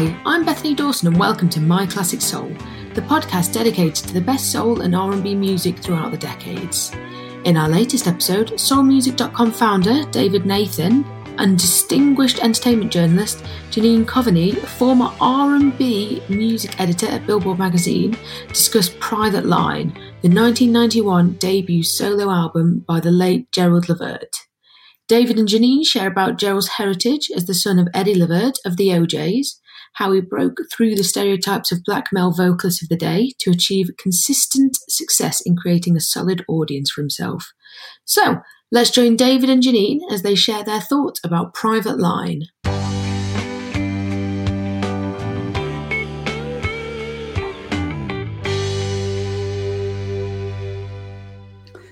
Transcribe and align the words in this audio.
Hi, 0.00 0.16
I'm 0.24 0.46
Bethany 0.46 0.74
Dawson 0.74 1.08
and 1.08 1.18
welcome 1.18 1.50
to 1.50 1.60
My 1.60 1.84
Classic 1.84 2.22
Soul, 2.22 2.48
the 2.94 3.02
podcast 3.02 3.52
dedicated 3.52 3.96
to 3.96 4.14
the 4.14 4.20
best 4.22 4.50
soul 4.50 4.80
and 4.80 4.96
R&B 4.96 5.34
music 5.34 5.76
throughout 5.76 6.10
the 6.10 6.16
decades. 6.16 6.90
In 7.44 7.54
our 7.58 7.68
latest 7.68 8.06
episode, 8.06 8.52
soulmusic.com 8.52 9.52
founder 9.52 10.06
David 10.10 10.46
Nathan 10.46 11.04
and 11.36 11.58
distinguished 11.58 12.42
entertainment 12.42 12.90
journalist 12.90 13.44
Janine 13.70 14.06
Coveney, 14.06 14.56
former 14.56 15.12
R&B 15.20 16.22
music 16.30 16.80
editor 16.80 17.08
at 17.08 17.26
Billboard 17.26 17.58
magazine, 17.58 18.16
discuss 18.48 18.96
Private 19.00 19.44
Line, 19.44 19.88
the 20.22 20.30
1991 20.30 21.32
debut 21.34 21.82
solo 21.82 22.30
album 22.30 22.86
by 22.88 23.00
the 23.00 23.10
late 23.10 23.52
Gerald 23.52 23.90
Levert. 23.90 24.34
David 25.08 25.38
and 25.38 25.48
Janine 25.48 25.84
share 25.84 26.06
about 26.06 26.38
Gerald's 26.38 26.68
heritage 26.68 27.30
as 27.36 27.44
the 27.44 27.52
son 27.52 27.78
of 27.78 27.88
Eddie 27.92 28.14
Levert 28.14 28.56
of 28.64 28.78
the 28.78 28.94
O'Jays, 28.94 29.59
how 29.94 30.12
he 30.12 30.20
broke 30.20 30.58
through 30.72 30.94
the 30.94 31.04
stereotypes 31.04 31.72
of 31.72 31.84
black 31.84 32.06
male 32.12 32.32
vocalists 32.32 32.82
of 32.82 32.88
the 32.88 32.96
day 32.96 33.32
to 33.38 33.50
achieve 33.50 33.90
consistent 33.98 34.76
success 34.88 35.40
in 35.40 35.56
creating 35.56 35.96
a 35.96 36.00
solid 36.00 36.44
audience 36.48 36.90
for 36.90 37.00
himself. 37.00 37.52
So, 38.04 38.40
let's 38.72 38.90
join 38.90 39.16
David 39.16 39.50
and 39.50 39.62
Janine 39.62 40.00
as 40.10 40.22
they 40.22 40.34
share 40.34 40.64
their 40.64 40.80
thoughts 40.80 41.20
about 41.24 41.54
Private 41.54 41.98
Line. 41.98 42.42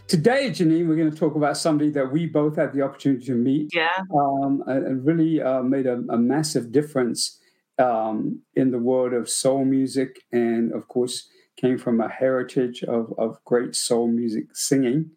Today, 0.08 0.48
Janine, 0.48 0.88
we're 0.88 0.96
going 0.96 1.10
to 1.10 1.16
talk 1.16 1.34
about 1.34 1.58
somebody 1.58 1.90
that 1.90 2.10
we 2.10 2.24
both 2.24 2.56
had 2.56 2.72
the 2.72 2.80
opportunity 2.80 3.27
to 3.27 3.34
meet. 3.34 3.68
Yeah. 3.74 3.90
Um, 4.14 4.64
and 4.66 5.05
really 5.05 5.42
uh, 5.42 5.62
made 5.62 5.86
a, 5.86 6.02
a, 6.08 6.16
massive 6.16 6.72
difference 6.72 7.38
um, 7.78 8.42
in 8.54 8.70
the 8.70 8.78
world 8.78 9.12
of 9.12 9.28
soul 9.28 9.64
music, 9.64 10.22
and 10.32 10.72
of 10.72 10.88
course, 10.88 11.28
came 11.56 11.78
from 11.78 12.00
a 12.00 12.08
heritage 12.08 12.82
of, 12.84 13.12
of 13.18 13.42
great 13.44 13.74
soul 13.74 14.08
music 14.08 14.44
singing. 14.54 15.10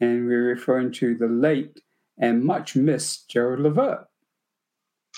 And 0.00 0.26
we're 0.26 0.48
referring 0.48 0.92
to 0.92 1.14
the 1.14 1.26
late 1.26 1.80
and 2.18 2.44
much 2.44 2.76
missed 2.76 3.30
Gerald 3.30 3.60
Levert. 3.60 4.06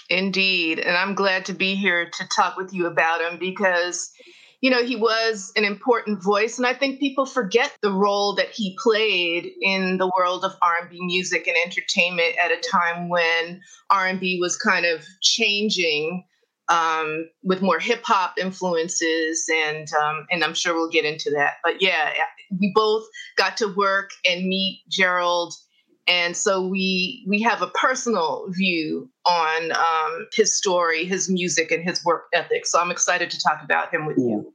Indeed. 0.08 0.78
And 0.78 0.96
I'm 0.96 1.14
glad 1.14 1.44
to 1.46 1.52
be 1.52 1.74
here 1.74 2.08
to 2.08 2.28
talk 2.28 2.56
with 2.56 2.72
you 2.72 2.86
about 2.86 3.20
him 3.20 3.38
because, 3.38 4.10
you 4.60 4.70
know, 4.70 4.84
he 4.84 4.94
was 4.94 5.52
an 5.56 5.64
important 5.64 6.22
voice. 6.22 6.58
And 6.58 6.66
I 6.66 6.74
think 6.74 7.00
people 7.00 7.26
forget 7.26 7.76
the 7.82 7.92
role 7.92 8.36
that 8.36 8.50
he 8.50 8.78
played 8.80 9.50
in 9.60 9.98
the 9.98 10.10
world 10.16 10.44
of 10.44 10.52
R&B 10.62 10.96
music 11.00 11.46
and 11.48 11.56
entertainment 11.64 12.36
at 12.42 12.52
a 12.52 12.62
time 12.70 13.08
when 13.08 13.60
R&B 13.90 14.38
was 14.40 14.56
kind 14.56 14.86
of 14.86 15.04
changing 15.20 16.24
um, 16.68 17.28
with 17.42 17.62
more 17.62 17.78
hip 17.78 18.02
hop 18.04 18.34
influences, 18.38 19.48
and 19.52 19.88
um, 19.94 20.26
and 20.30 20.44
I'm 20.44 20.54
sure 20.54 20.74
we'll 20.74 20.90
get 20.90 21.04
into 21.04 21.30
that. 21.30 21.54
But 21.64 21.80
yeah, 21.80 22.12
we 22.58 22.72
both 22.74 23.06
got 23.36 23.56
to 23.58 23.68
work 23.68 24.10
and 24.28 24.46
meet 24.46 24.82
Gerald, 24.88 25.54
and 26.06 26.36
so 26.36 26.66
we 26.66 27.24
we 27.26 27.40
have 27.42 27.62
a 27.62 27.68
personal 27.68 28.46
view 28.50 29.10
on 29.26 29.72
um, 29.72 30.26
his 30.34 30.56
story, 30.56 31.04
his 31.04 31.28
music, 31.30 31.70
and 31.70 31.82
his 31.82 32.04
work 32.04 32.24
ethic. 32.32 32.66
So 32.66 32.80
I'm 32.80 32.90
excited 32.90 33.30
to 33.30 33.40
talk 33.40 33.62
about 33.62 33.92
him 33.92 34.06
with 34.06 34.18
you. 34.18 34.52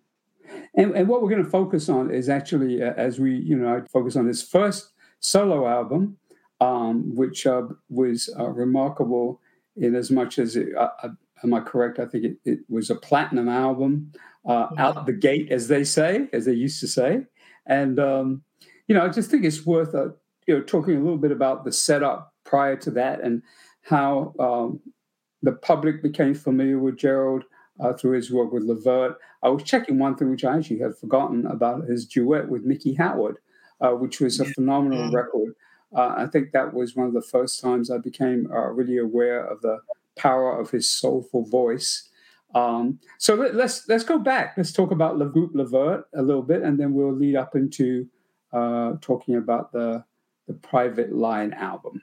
And, 0.76 0.92
and, 0.96 1.08
what 1.08 1.22
we're 1.22 1.30
going 1.30 1.44
to 1.44 1.50
focus 1.50 1.88
on 1.90 2.12
is 2.12 2.30
actually, 2.30 2.84
uh, 2.84 2.94
as 2.98 3.20
we, 3.20 3.36
you 3.36 3.56
know, 3.56 3.84
focus 3.92 4.16
on 4.16 4.28
his 4.28 4.44
first 4.44 4.92
solo 5.20 5.68
album, 5.68 6.18
um, 6.60 7.16
which 7.16 7.48
uh, 7.48 7.64
was 7.90 8.30
uh, 8.40 8.50
remarkable 8.50 9.40
in 9.76 9.96
as 9.96 10.12
much 10.12 10.38
as 10.38 10.56
it, 10.56 10.76
uh, 10.78 11.10
Am 11.44 11.54
I 11.54 11.60
correct? 11.60 12.00
I 12.00 12.06
think 12.06 12.24
it, 12.24 12.38
it 12.46 12.60
was 12.70 12.90
a 12.90 12.96
platinum 12.96 13.50
album 13.50 14.12
uh, 14.46 14.68
out 14.78 15.06
the 15.06 15.14
gate, 15.14 15.52
as 15.52 15.68
they 15.68 15.84
say, 15.84 16.28
as 16.34 16.46
they 16.46 16.54
used 16.54 16.80
to 16.82 16.88
say. 16.88 17.26
And 17.66 18.00
um, 18.00 18.44
you 18.88 18.96
know, 18.96 19.04
I 19.04 19.10
just 19.10 19.30
think 19.30 19.46
it's 19.46 19.66
worth 19.66 19.96
uh, 19.96 20.10
you 20.48 20.58
know 20.58 20.64
talking 20.64 20.96
a 20.96 21.00
little 21.00 21.18
bit 21.18 21.32
about 21.32 21.64
the 21.64 21.72
setup 21.72 22.34
prior 22.44 22.76
to 22.78 22.92
that 22.92 23.22
and 23.22 23.42
how 23.82 24.34
um, 24.40 24.80
the 25.42 25.54
public 25.54 26.02
became 26.02 26.34
familiar 26.34 26.80
with 26.80 26.98
Gerald 26.98 27.44
uh, 27.80 27.94
through 27.94 28.16
his 28.16 28.32
work 28.32 28.52
with 28.52 28.64
Levert. 28.64 29.18
I 29.42 29.50
was 29.50 29.64
checking 29.64 30.00
one 30.00 30.16
thing 30.16 30.30
which 30.30 30.46
I 30.46 30.58
actually 30.58 30.80
had 30.80 30.98
forgotten 30.98 31.46
about 31.48 31.86
his 31.86 32.06
duet 32.06 32.48
with 32.48 32.64
Miki 32.64 32.94
Howard, 32.94 33.38
uh, 33.82 33.92
which 33.92 34.20
was 34.20 34.40
a 34.40 34.46
phenomenal 34.46 35.12
record. 35.12 35.54
Uh, 35.96 36.14
I 36.18 36.28
think 36.28 36.52
that 36.52 36.74
was 36.74 36.96
one 36.96 37.08
of 37.08 37.14
the 37.14 37.22
first 37.22 37.62
times 37.62 37.92
I 37.92 37.98
became 37.98 38.50
uh, 38.52 38.70
really 38.70 38.98
aware 38.98 39.46
of 39.46 39.62
the 39.62 39.80
power 40.16 40.60
of 40.60 40.72
his 40.72 40.90
soulful 40.90 41.46
voice. 41.46 42.10
Um, 42.56 43.00
so 43.18 43.36
let, 43.36 43.52
us 43.52 43.56
let's, 43.56 43.90
let's 43.90 44.04
go 44.04 44.20
back. 44.20 44.54
Let's 44.58 44.72
talk 44.72 44.92
about 44.92 45.18
Le 45.18 45.26
Groupe 45.26 45.56
Levert 45.56 46.06
a 46.16 46.22
little 46.22 46.44
bit, 46.44 46.62
and 46.62 46.80
then 46.80 46.94
we'll 46.94 47.14
lead 47.14 47.36
up 47.36 47.56
into 47.56 48.08
uh, 48.52 48.94
talking 49.02 49.36
about 49.36 49.72
the 49.72 50.04
the 50.48 50.54
Private 50.54 51.14
Line 51.14 51.54
album. 51.54 52.02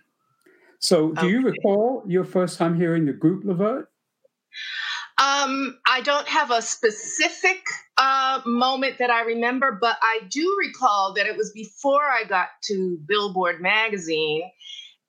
So, 0.79 1.13
do 1.13 1.21
okay. 1.21 1.29
you 1.29 1.43
recall 1.43 2.03
your 2.07 2.25
first 2.25 2.59
time 2.59 2.75
hearing 2.75 3.05
the 3.05 3.13
group 3.13 3.45
Levert? 3.45 3.91
Um, 5.19 5.79
I 5.87 6.01
don't 6.01 6.27
have 6.27 6.51
a 6.51 6.63
specific 6.63 7.63
uh, 7.99 8.41
moment 8.47 8.97
that 8.99 9.11
I 9.11 9.21
remember, 9.23 9.77
but 9.79 9.99
I 10.01 10.21
do 10.31 10.57
recall 10.59 11.13
that 11.15 11.27
it 11.27 11.37
was 11.37 11.53
before 11.53 12.03
I 12.03 12.25
got 12.25 12.49
to 12.65 12.99
Billboard 13.07 13.61
magazine, 13.61 14.51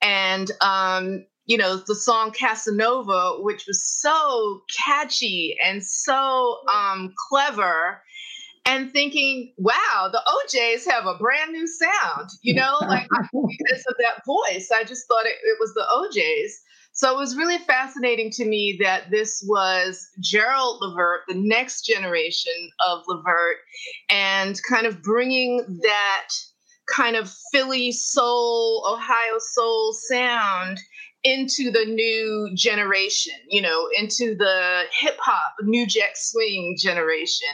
and 0.02 0.52
um, 0.60 1.26
you 1.52 1.58
know, 1.58 1.76
the 1.86 1.96
song 1.96 2.32
Casanova, 2.32 3.34
which 3.40 3.66
was 3.68 3.84
so 3.84 4.62
catchy 4.74 5.58
and 5.62 5.84
so 5.84 6.60
um, 6.74 7.14
clever, 7.30 8.02
and 8.66 8.94
thinking, 8.94 9.54
wow, 9.58 10.10
the 10.10 10.22
O'Jays 10.32 10.90
have 10.90 11.06
a 11.06 11.18
brand 11.18 11.52
new 11.52 11.68
sound, 11.68 12.30
you 12.42 12.54
know, 12.54 12.78
like 12.88 13.06
because 13.34 13.84
of 13.90 13.96
that 14.00 14.24
voice. 14.26 14.70
I 14.74 14.86
just 14.86 15.10
thought 15.10 15.26
it, 15.26 15.36
it 15.44 15.58
was 15.60 15.74
the 15.74 15.86
O'Jays 15.94 16.58
So 16.94 17.14
it 17.14 17.20
was 17.20 17.36
really 17.36 17.58
fascinating 17.58 18.32
to 18.32 18.46
me 18.46 18.78
that 18.82 19.12
this 19.12 19.44
was 19.46 20.08
Gerald 20.22 20.78
Levert, 20.80 21.24
the 21.28 21.36
next 21.36 21.82
generation 21.82 22.70
of 22.88 23.02
Levert, 23.10 23.58
and 24.10 24.58
kind 24.70 24.88
of 24.88 25.02
bringing 25.02 25.66
that 25.82 26.30
kind 26.88 27.18
of 27.18 27.30
Philly 27.52 27.92
soul, 27.92 28.88
Ohio 28.90 29.38
soul 29.40 29.94
sound 29.94 30.80
into 31.24 31.72
the 31.72 31.86
new 31.86 32.50
generation, 32.56 33.36
you 33.48 33.62
know, 33.62 33.88
into 33.98 34.36
the 34.36 34.84
hip 34.92 35.18
hop, 35.20 35.54
new 35.62 35.86
jack 35.86 36.12
swing 36.16 36.76
generation. 36.80 37.50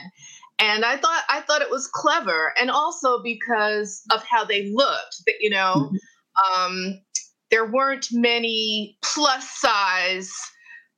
And 0.58 0.84
I 0.84 0.96
thought 0.96 1.22
I 1.28 1.40
thought 1.42 1.62
it 1.62 1.70
was 1.70 1.86
clever, 1.86 2.52
and 2.60 2.70
also 2.70 3.22
because 3.22 4.02
of 4.10 4.24
how 4.24 4.44
they 4.44 4.70
looked. 4.72 5.22
That 5.26 5.34
you 5.40 5.50
know, 5.50 5.90
mm-hmm. 5.92 6.62
um, 6.62 7.00
there 7.50 7.70
weren't 7.70 8.08
many 8.10 8.98
plus 9.02 9.48
size 9.60 10.32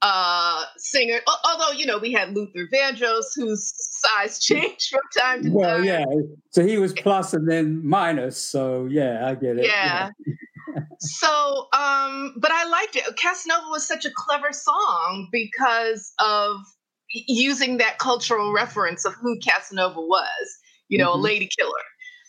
uh 0.02 0.64
singer 0.78 1.20
although 1.44 1.72
you 1.72 1.84
know 1.84 1.98
we 1.98 2.10
had 2.10 2.34
luther 2.34 2.66
vandross 2.72 3.25
whose 3.37 3.70
size 3.76 4.38
changed 4.42 4.88
from 4.88 5.02
time 5.14 5.42
to 5.42 5.50
well, 5.50 5.76
time. 5.76 5.84
well 5.84 6.00
yeah. 6.00 6.04
So 6.52 6.66
he 6.66 6.78
was 6.78 6.94
plus 6.94 7.34
and 7.34 7.47
then 7.47 7.87
minus. 7.87 8.38
So 8.38 8.87
yeah 8.91 9.28
i 9.28 9.34
get 9.34 9.58
it. 9.58 9.66
Yeah, 9.66 10.08
yeah 10.26 10.34
so, 11.00 11.69
um, 11.72 12.34
but 12.38 12.50
I 12.53 12.64
liked 12.69 12.97
it. 12.97 13.04
Casanova 13.16 13.69
was 13.70 13.86
such 13.86 14.04
a 14.04 14.10
clever 14.14 14.53
song 14.53 15.28
because 15.32 16.12
of 16.19 16.56
using 17.12 17.78
that 17.78 17.98
cultural 17.98 18.53
reference 18.53 19.04
of 19.04 19.14
who 19.14 19.38
Casanova 19.41 20.00
was, 20.00 20.58
you 20.88 20.98
know, 20.98 21.10
mm-hmm. 21.10 21.20
a 21.20 21.22
lady 21.22 21.48
killer. 21.58 21.72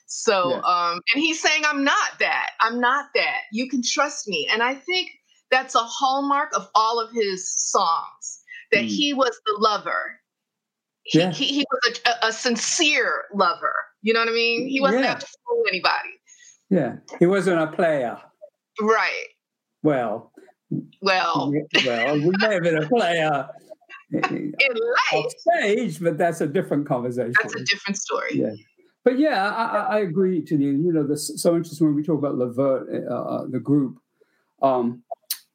So, 0.08 0.50
yeah. 0.50 0.58
um, 0.58 1.02
and 1.14 1.24
he's 1.24 1.42
saying, 1.42 1.64
I'm 1.66 1.84
not 1.84 2.20
that. 2.20 2.52
I'm 2.60 2.82
not 2.82 3.06
that. 3.16 3.42
You 3.54 3.70
can 3.70 3.82
trust 3.82 4.28
me. 4.28 4.48
And 4.52 4.62
I 4.62 4.76
think 4.76 5.10
that's 5.52 5.74
a 5.74 5.80
hallmark 5.80 6.56
of 6.56 6.70
all 6.76 7.00
of 7.00 7.12
his 7.14 7.50
songs 7.50 8.42
that 8.72 8.84
mm. 8.84 8.88
he 8.88 9.14
was 9.14 9.40
the 9.46 9.56
lover. 9.60 10.20
He, 11.04 11.20
yeah. 11.20 11.32
he, 11.32 11.46
he 11.46 11.66
was 11.72 12.00
a, 12.06 12.28
a, 12.28 12.34
sincere 12.34 13.24
lover. 13.34 13.74
You 14.02 14.14
know 14.14 14.20
what 14.20 14.30
I 14.30 14.34
mean? 14.34 14.68
He 14.68 14.82
wasn't 14.82 15.04
yeah. 15.04 15.12
out 15.12 15.22
to 15.22 15.28
fool 15.28 15.64
anybody. 15.68 16.20
Yeah. 16.70 16.96
He 17.20 17.26
wasn't 17.26 17.60
a 17.60 17.68
player. 17.68 18.18
Right. 18.82 19.28
Well. 19.84 20.32
Well. 21.02 21.54
Well, 21.86 22.16
we 22.16 22.32
may 22.40 22.54
have 22.54 22.64
been 22.64 22.84
a 22.84 22.88
player 22.88 23.48
in 24.12 24.54
life 25.12 25.26
stage, 25.38 26.00
but 26.02 26.18
that's 26.18 26.42
a 26.42 26.48
different 26.48 26.88
conversation. 26.88 27.34
That's 27.42 27.56
a 27.56 27.64
different 27.64 27.98
story. 27.98 28.40
Yeah. 28.40 28.54
But 29.04 29.18
yeah, 29.18 29.50
I, 29.50 29.98
I 29.98 30.00
agree, 30.00 30.42
Janine. 30.42 30.84
You 30.84 30.94
know, 30.94 31.04
this 31.04 31.32
so 31.42 31.56
interesting 31.56 31.88
when 31.88 31.96
we 31.96 32.04
talk 32.04 32.20
about 32.20 32.38
Levert, 32.38 32.88
uh, 33.10 33.14
uh, 33.14 33.46
the 33.48 33.60
group. 33.60 33.98
Um, 34.62 35.04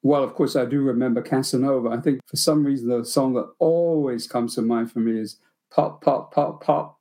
well, 0.03 0.25
of 0.25 0.35
course, 0.35 0.57
I 0.57 0.65
do 0.65 0.83
remember 0.83 1.23
Casanova. 1.23 1.91
I 1.91 2.01
think 2.01 2.21
for 2.27 2.37
some 2.37 2.65
reason, 2.65 2.89
the 2.89 3.05
song 3.05 3.35
that 3.35 3.49
always 3.59 4.27
comes 4.27 4.55
to 4.57 4.63
mind 4.63 4.91
for 4.91 5.01
me 5.01 5.21
is 5.21 5.39
"Pop, 5.71 6.03
Pop, 6.03 6.35
Pop, 6.35 6.63
Pop." 6.63 6.99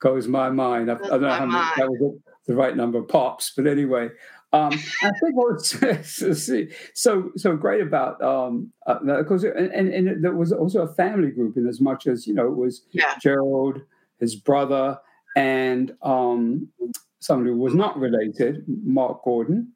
Goes 0.00 0.28
my 0.28 0.50
mind. 0.50 0.90
I, 0.90 0.94
I 0.94 0.98
don't 0.98 1.22
know 1.22 1.30
how 1.30 1.46
many, 1.46 1.64
that 1.76 1.90
was 1.90 2.18
the 2.46 2.54
right 2.54 2.76
number 2.76 2.98
of 2.98 3.08
pops, 3.08 3.52
but 3.56 3.66
anyway, 3.66 4.08
Um, 4.56 4.72
I 5.02 5.10
think 5.20 5.34
what's 5.34 5.76
so 6.94 7.30
so 7.36 7.56
great 7.56 7.82
about 7.82 8.22
um, 8.22 8.72
uh, 8.86 8.98
because 9.18 9.44
and, 9.44 9.70
and, 9.72 9.88
and 9.92 10.24
there 10.24 10.32
was 10.32 10.52
also 10.52 10.82
a 10.82 10.94
family 10.94 11.30
group 11.30 11.56
in 11.56 11.66
as 11.66 11.80
much 11.80 12.06
as 12.06 12.26
you 12.26 12.34
know 12.34 12.46
it 12.46 12.56
was 12.56 12.86
Yeah. 12.92 13.14
Gerald, 13.20 13.82
his 14.18 14.34
brother, 14.34 14.98
and 15.36 15.94
um, 16.02 16.68
somebody 17.20 17.50
who 17.50 17.58
was 17.58 17.74
not 17.74 17.98
related, 17.98 18.64
Mark 18.84 19.22
Gordon. 19.24 19.72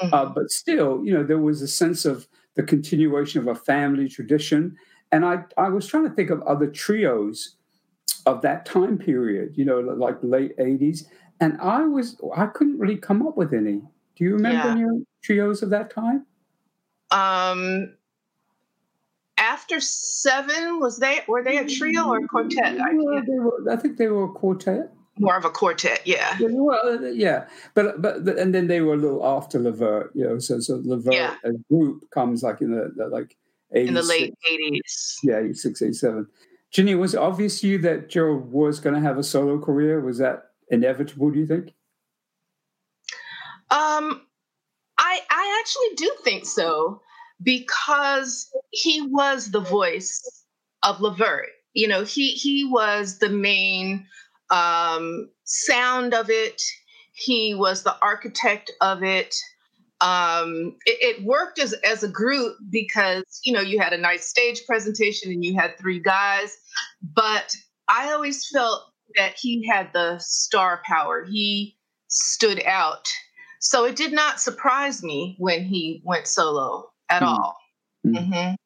Uh, 0.00 0.24
Mhm. 0.26 0.34
but 0.34 0.50
still, 0.50 1.04
you 1.04 1.12
know, 1.12 1.22
there 1.22 1.38
was 1.50 1.60
a 1.60 1.68
sense 1.68 2.06
of 2.06 2.26
the 2.54 2.62
continuation 2.62 3.38
of 3.42 3.48
a 3.48 3.54
family 3.54 4.08
tradition. 4.08 4.74
And 5.12 5.26
I, 5.26 5.44
I 5.58 5.68
was 5.68 5.86
trying 5.86 6.08
to 6.08 6.14
think 6.14 6.30
of 6.30 6.40
other 6.42 6.66
trios 6.68 7.56
of 8.24 8.40
that 8.40 8.64
time 8.64 8.96
period, 8.96 9.58
you 9.58 9.64
know, 9.66 9.80
like 9.80 10.16
late 10.22 10.56
80s. 10.56 11.04
And 11.40 11.60
I 11.60 11.82
was, 11.86 12.18
I 12.34 12.46
couldn't 12.46 12.78
really 12.78 12.96
come 12.96 13.26
up 13.26 13.36
with 13.36 13.52
any. 13.52 13.82
Do 14.20 14.26
you 14.26 14.34
remember 14.34 14.68
Yeah. 14.68 14.72
any 14.86 15.04
trios 15.22 15.62
of 15.62 15.70
that 15.70 15.88
time? 15.90 16.26
Um, 17.10 17.94
After 19.38 19.80
7, 19.80 20.78
was 20.78 20.98
they 20.98 21.20
were 21.26 21.42
they 21.42 21.56
a 21.56 21.66
trio 21.66 22.06
or 22.08 22.18
a 22.18 22.28
quartet? 22.28 22.78
I, 22.78 22.90
they 22.92 23.38
were, 23.38 23.64
I 23.72 23.76
think 23.76 23.96
they 23.96 24.08
were 24.08 24.24
a 24.24 24.28
quartet. 24.28 24.92
more 25.18 25.36
of 25.38 25.46
a 25.46 25.50
quartet, 25.50 26.02
yeah. 26.06 26.36
Yeah, 26.38 26.48
well, 26.50 26.78
uh, 27.02 27.06
yeah, 27.08 27.48
but 27.74 28.02
but 28.02 28.16
and 28.38 28.54
then 28.54 28.66
they 28.68 28.82
were 28.82 28.92
a 28.94 28.96
little 28.98 29.24
after 29.26 29.58
Levert, 29.58 30.12
you 30.14 30.24
know. 30.24 30.38
So 30.38 30.60
so 30.60 30.82
Levert 30.84 31.14
Yeah. 31.14 31.36
as 31.44 31.54
group 31.70 32.04
comes 32.10 32.42
like 32.42 32.60
in 32.60 32.70
the, 32.72 32.92
the 32.94 33.08
like 33.08 33.34
In 33.72 33.94
the 33.94 34.02
late 34.02 34.34
eighties. 34.50 35.16
yeah, 35.22 35.38
86, 35.38 35.80
87. 35.82 36.26
Ginny, 36.70 36.94
was 36.94 37.14
it 37.14 37.18
obvious 37.20 37.60
to 37.62 37.68
you 37.68 37.78
that 37.78 38.10
Gerald 38.10 38.52
was 38.52 38.78
going 38.80 38.94
to 38.94 39.00
have 39.00 39.16
a 39.18 39.22
solo 39.24 39.58
career? 39.58 40.00
Was 40.02 40.18
that 40.18 40.50
inevitable? 40.68 41.30
Do 41.30 41.38
you 41.38 41.46
think? 41.46 41.72
Um, 43.70 44.22
I 44.98 45.20
I 45.30 45.60
actually 45.60 45.96
do 45.96 46.14
think 46.22 46.44
so 46.44 47.00
because 47.42 48.50
he 48.70 49.02
was 49.02 49.50
the 49.50 49.60
voice 49.60 50.44
of 50.82 51.00
Levert. 51.00 51.48
You 51.72 51.88
know, 51.88 52.04
he 52.04 52.32
he 52.32 52.64
was 52.64 53.18
the 53.18 53.28
main 53.28 54.06
um, 54.50 55.30
sound 55.44 56.14
of 56.14 56.30
it. 56.30 56.60
He 57.12 57.54
was 57.54 57.82
the 57.82 57.96
architect 58.02 58.72
of 58.80 59.02
it. 59.02 59.34
Um, 60.00 60.76
it, 60.86 61.18
it 61.18 61.24
worked 61.24 61.58
as 61.58 61.74
as 61.84 62.02
a 62.02 62.08
group 62.08 62.56
because 62.70 63.24
you 63.44 63.52
know 63.52 63.60
you 63.60 63.78
had 63.80 63.92
a 63.92 63.98
nice 63.98 64.26
stage 64.28 64.64
presentation 64.66 65.30
and 65.30 65.44
you 65.44 65.58
had 65.58 65.78
three 65.78 66.00
guys, 66.00 66.56
but 67.02 67.54
I 67.88 68.12
always 68.12 68.48
felt 68.48 68.82
that 69.16 69.34
he 69.38 69.66
had 69.66 69.92
the 69.92 70.18
star 70.18 70.82
power. 70.86 71.24
He 71.24 71.76
stood 72.08 72.62
out. 72.64 73.08
So 73.60 73.84
it 73.84 73.94
did 73.94 74.12
not 74.12 74.40
surprise 74.40 75.02
me 75.02 75.36
when 75.38 75.62
he 75.64 76.02
went 76.04 76.26
solo 76.26 76.90
at 77.08 77.22
Hmm. 77.22 77.28
all. 77.28 77.56
Hmm. 78.04 78.16
Mhm. 78.16 78.56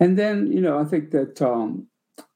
And 0.00 0.18
then, 0.18 0.52
you 0.52 0.60
know, 0.60 0.78
I 0.78 0.84
think 0.84 1.10
that 1.10 1.40
um, 1.42 1.86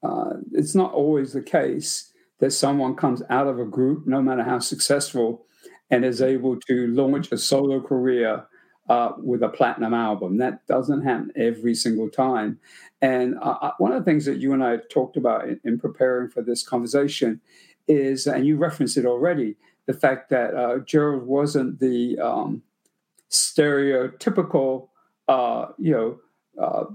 uh, 0.03 0.33
it's 0.53 0.73
not 0.75 0.93
always 0.93 1.33
the 1.33 1.41
case 1.41 2.11
that 2.39 2.51
someone 2.51 2.95
comes 2.95 3.21
out 3.29 3.47
of 3.47 3.59
a 3.59 3.65
group, 3.65 4.07
no 4.07 4.21
matter 4.21 4.43
how 4.43 4.59
successful, 4.59 5.45
and 5.89 6.03
is 6.03 6.21
able 6.21 6.59
to 6.67 6.87
launch 6.87 7.31
a 7.31 7.37
solo 7.37 7.79
career 7.79 8.45
uh, 8.89 9.11
with 9.17 9.43
a 9.43 9.49
platinum 9.49 9.93
album. 9.93 10.37
That 10.37 10.65
doesn't 10.67 11.03
happen 11.03 11.31
every 11.35 11.75
single 11.75 12.09
time. 12.09 12.59
And 13.01 13.35
uh, 13.39 13.57
uh, 13.61 13.71
one 13.77 13.91
of 13.91 14.03
the 14.03 14.09
things 14.09 14.25
that 14.25 14.37
you 14.37 14.53
and 14.53 14.63
I 14.63 14.77
talked 14.89 15.17
about 15.17 15.47
in, 15.47 15.59
in 15.63 15.79
preparing 15.79 16.29
for 16.29 16.41
this 16.41 16.63
conversation 16.63 17.41
is, 17.87 18.27
and 18.27 18.45
you 18.47 18.57
referenced 18.57 18.97
it 18.97 19.05
already, 19.05 19.57
the 19.87 19.93
fact 19.93 20.29
that 20.29 20.53
uh, 20.53 20.79
Gerald 20.79 21.23
wasn't 21.25 21.79
the 21.79 22.19
um, 22.19 22.61
stereotypical, 23.31 24.89
uh, 25.27 25.67
you 25.77 25.91
know, 25.91 26.19
uh, 26.61 26.85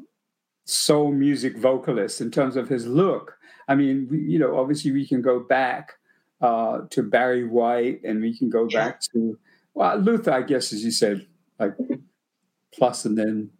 soul 0.64 1.12
music 1.12 1.56
vocalist 1.58 2.20
in 2.20 2.30
terms 2.30 2.56
of 2.56 2.68
his 2.68 2.86
look. 2.86 3.36
I 3.68 3.74
mean, 3.74 4.08
we, 4.10 4.18
you 4.20 4.38
know, 4.38 4.58
obviously 4.58 4.92
we 4.92 5.06
can 5.06 5.22
go 5.22 5.40
back 5.40 5.92
uh, 6.40 6.82
to 6.90 7.02
Barry 7.02 7.44
White, 7.46 8.00
and 8.04 8.20
we 8.20 8.36
can 8.36 8.50
go 8.50 8.66
Yeah. 8.68 8.86
back 8.90 9.00
to 9.12 9.38
well, 9.74 9.96
Luther, 9.96 10.32
I 10.32 10.42
guess, 10.42 10.72
as 10.72 10.84
you 10.84 10.90
said, 10.90 11.26
like 11.58 11.74
plus 12.74 13.04
and 13.06 13.16
then 13.16 13.50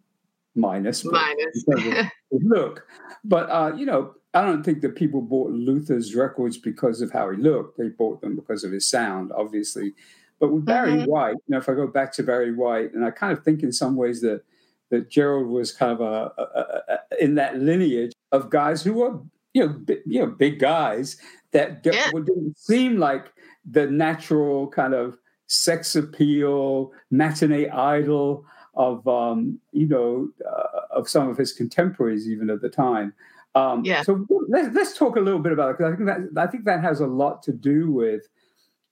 minus. 0.55 1.01
but 1.03 1.13
Minus. 1.13 1.63
in 1.67 1.73
terms 1.75 1.87
of 1.87 2.05
his 2.31 2.41
look, 2.43 2.85
but 3.23 3.49
uh, 3.49 3.73
you 3.75 3.85
know, 3.85 4.13
I 4.33 4.41
don't 4.43 4.63
think 4.63 4.81
that 4.81 4.95
people 4.95 5.21
bought 5.21 5.51
Luther's 5.51 6.15
records 6.15 6.57
because 6.57 7.01
of 7.01 7.11
how 7.11 7.29
he 7.29 7.37
looked. 7.37 7.77
They 7.77 7.89
bought 7.89 8.21
them 8.21 8.35
because 8.35 8.63
of 8.63 8.71
his 8.71 8.89
sound, 8.89 9.31
obviously. 9.31 9.93
But 10.39 10.51
with 10.51 10.65
Barry 10.65 10.91
Mhm. 10.93 11.07
White, 11.07 11.35
you 11.35 11.41
know, 11.49 11.57
if 11.59 11.69
I 11.69 11.73
go 11.75 11.87
back 11.87 12.11
to 12.13 12.23
Barry 12.23 12.53
White, 12.53 12.93
and 12.93 13.05
I 13.05 13.11
kind 13.11 13.31
of 13.31 13.43
think 13.43 13.61
in 13.63 13.71
some 13.71 13.95
ways 13.95 14.21
that 14.21 14.43
that 14.89 15.09
Gerald 15.09 15.47
was 15.47 15.71
kind 15.71 15.91
of 15.91 16.01
a, 16.01 16.31
a, 16.37 16.43
a, 16.43 16.99
in 17.23 17.33
that 17.35 17.57
lineage 17.59 18.11
of 18.31 18.49
guys 18.51 18.83
who 18.83 18.93
were 18.93 19.19
you 19.53 19.65
know 19.65 19.73
bi- 19.73 20.01
you 20.05 20.19
know 20.19 20.27
big 20.27 20.59
guys 20.59 21.17
that 21.51 21.81
Yeah. 21.83 22.11
didn't 22.11 22.57
seem 22.57 22.97
like 22.97 23.31
the 23.69 23.87
natural 23.87 24.67
kind 24.67 24.93
of 24.93 25.17
sex 25.47 25.95
appeal 25.95 26.91
matinee 27.11 27.69
idol 27.69 28.45
of 28.75 29.07
um, 29.07 29.59
you 29.71 29.87
know 29.87 30.29
uh, 30.47 30.81
of 30.91 31.07
some 31.09 31.29
of 31.29 31.37
his 31.37 31.53
contemporaries 31.53 32.27
even 32.27 32.49
at 32.49 32.61
the 32.61 32.69
time. 32.69 33.13
Um, 33.55 33.83
Yeah. 33.85 34.01
So 34.01 34.25
let's, 34.47 34.73
let's 34.75 34.97
talk 34.97 35.15
a 35.15 35.19
little 35.19 35.39
bit 35.39 35.51
about 35.51 35.71
it 35.71 35.77
because 35.77 35.93
I 35.93 35.95
think 35.95 36.07
that 36.35 36.41
I 36.41 36.47
think 36.47 36.65
that 36.65 36.81
has 36.81 36.99
a 37.01 37.07
lot 37.07 37.43
to 37.43 37.51
do 37.53 37.91
with 37.91 38.27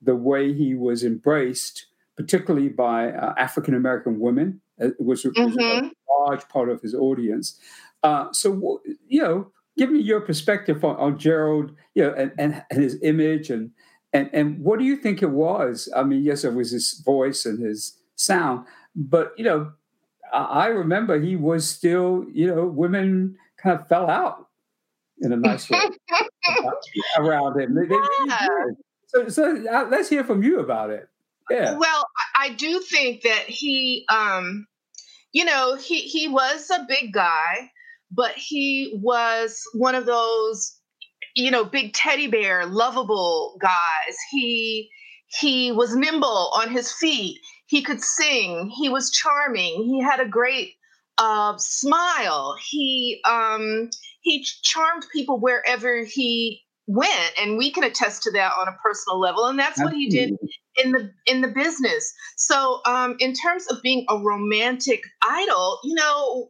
the 0.01 0.15
way 0.15 0.53
he 0.53 0.75
was 0.75 1.03
embraced, 1.03 1.87
particularly 2.17 2.69
by 2.69 3.11
uh, 3.11 3.33
African 3.37 3.73
American 3.75 4.19
women, 4.19 4.61
uh, 4.81 4.89
which 4.99 5.23
was 5.25 5.33
Mhm. 5.35 5.91
a 5.91 5.91
large 6.27 6.47
part 6.49 6.69
of 6.69 6.81
his 6.81 6.93
audience. 6.93 7.59
Uh, 8.03 8.31
so 8.31 8.81
you 9.07 9.21
know, 9.21 9.51
give 9.77 9.91
me 9.91 9.99
your 9.99 10.21
perspective 10.21 10.83
on, 10.83 10.95
on 10.97 11.17
Gerald, 11.17 11.71
you 11.95 12.03
know, 12.03 12.13
and, 12.13 12.31
and, 12.37 12.63
and 12.69 12.81
his 12.83 12.97
image 13.01 13.49
and 13.49 13.71
and 14.13 14.29
and 14.33 14.59
what 14.59 14.77
do 14.79 14.85
you 14.85 14.95
think 14.97 15.21
it 15.23 15.31
was? 15.31 15.89
I 15.95 16.03
mean, 16.03 16.23
yes, 16.23 16.43
it 16.43 16.53
was 16.53 16.71
his 16.71 17.01
voice 17.05 17.45
and 17.45 17.59
his 17.59 17.97
sound, 18.15 18.65
but 18.95 19.33
you 19.37 19.43
know, 19.43 19.71
I, 20.33 20.43
I 20.43 20.67
remember 20.67 21.19
he 21.19 21.35
was 21.35 21.67
still, 21.67 22.25
you 22.31 22.47
know, 22.47 22.65
women 22.65 23.37
kind 23.57 23.79
of 23.79 23.87
fell 23.87 24.09
out 24.09 24.47
in 25.21 25.31
a 25.31 25.37
nice 25.37 25.69
way 25.69 25.79
around 27.17 27.59
him. 27.59 27.75
They- 27.75 27.81
they 27.87 27.95
really 27.95 28.27
Yeah. 28.29 28.47
did. 28.65 28.75
So, 29.07 29.27
so 29.29 29.67
uh, 29.69 29.87
let's 29.89 30.09
hear 30.09 30.23
from 30.23 30.41
you 30.43 30.59
about 30.59 30.89
it. 30.89 31.07
Yeah. 31.49 31.77
Well, 31.77 32.05
I- 32.35 32.45
I 32.45 32.49
do 32.53 32.79
think 32.79 33.21
that 33.23 33.43
he, 33.47 34.05
um, 34.09 34.65
you 35.33 35.45
know, 35.45 35.75
he 35.75 35.99
he 36.01 36.27
was 36.27 36.69
a 36.69 36.85
big 36.87 37.13
guy, 37.13 37.69
but 38.11 38.31
he 38.33 38.99
was 39.01 39.61
one 39.73 39.95
of 39.95 40.05
those, 40.05 40.79
you 41.35 41.51
know, 41.51 41.63
big 41.65 41.93
teddy 41.93 42.27
bear, 42.27 42.65
lovable 42.65 43.57
guys. 43.61 44.15
He 44.31 44.89
he 45.27 45.71
was 45.71 45.95
nimble 45.95 46.51
on 46.55 46.69
his 46.69 46.91
feet. 46.93 47.39
He 47.67 47.81
could 47.81 48.01
sing. 48.01 48.69
He 48.75 48.89
was 48.89 49.11
charming. 49.11 49.83
He 49.85 50.01
had 50.01 50.19
a 50.19 50.27
great 50.27 50.73
uh, 51.17 51.57
smile. 51.57 52.55
He 52.69 53.21
um, 53.25 53.89
he 54.21 54.45
charmed 54.63 55.05
people 55.11 55.39
wherever 55.39 56.03
he 56.03 56.61
went, 56.87 57.31
and 57.39 57.57
we 57.57 57.71
can 57.71 57.83
attest 57.83 58.23
to 58.23 58.31
that 58.31 58.51
on 58.59 58.67
a 58.67 58.77
personal 58.83 59.19
level. 59.19 59.45
And 59.45 59.57
that's 59.57 59.81
what 59.81 59.93
he 59.93 60.09
did 60.09 60.37
in 60.83 60.91
the 60.91 61.11
in 61.25 61.41
the 61.41 61.47
business. 61.47 62.13
So 62.37 62.81
um, 62.85 63.15
in 63.19 63.33
terms 63.33 63.67
of 63.67 63.81
being 63.81 64.05
a 64.09 64.17
romantic 64.17 65.01
idol, 65.23 65.79
you 65.83 65.95
know, 65.95 66.49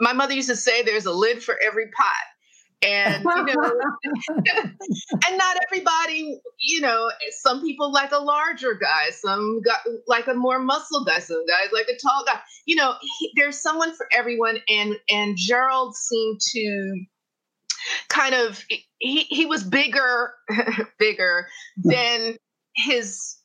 my 0.00 0.12
mother 0.12 0.34
used 0.34 0.48
to 0.48 0.56
say 0.56 0.82
there's 0.82 1.06
a 1.06 1.12
lid 1.12 1.42
for 1.42 1.56
every 1.64 1.86
pot. 1.96 2.35
And 2.82 3.24
you 3.24 3.44
know, 3.44 3.72
and 4.36 5.38
not 5.38 5.56
everybody, 5.66 6.38
you 6.60 6.80
know, 6.80 7.10
some 7.40 7.62
people 7.62 7.90
like 7.90 8.12
a 8.12 8.18
larger 8.18 8.74
guy, 8.74 9.10
some 9.10 9.62
got 9.62 9.80
like 10.06 10.26
a 10.26 10.34
more 10.34 10.58
muscle 10.58 11.04
guy, 11.04 11.18
some 11.18 11.44
guys 11.46 11.68
like 11.72 11.88
a 11.88 11.96
tall 11.98 12.24
guy. 12.26 12.38
You 12.66 12.76
know, 12.76 12.94
he, 13.18 13.32
there's 13.36 13.58
someone 13.58 13.94
for 13.94 14.06
everyone, 14.12 14.58
and 14.68 14.96
and 15.10 15.36
Gerald 15.36 15.96
seemed 15.96 16.40
to 16.52 17.04
kind 18.08 18.34
of 18.34 18.62
he 18.98 19.22
he 19.22 19.46
was 19.46 19.62
bigger, 19.64 20.34
bigger 20.98 21.48
than 21.82 22.36
his 22.74 23.36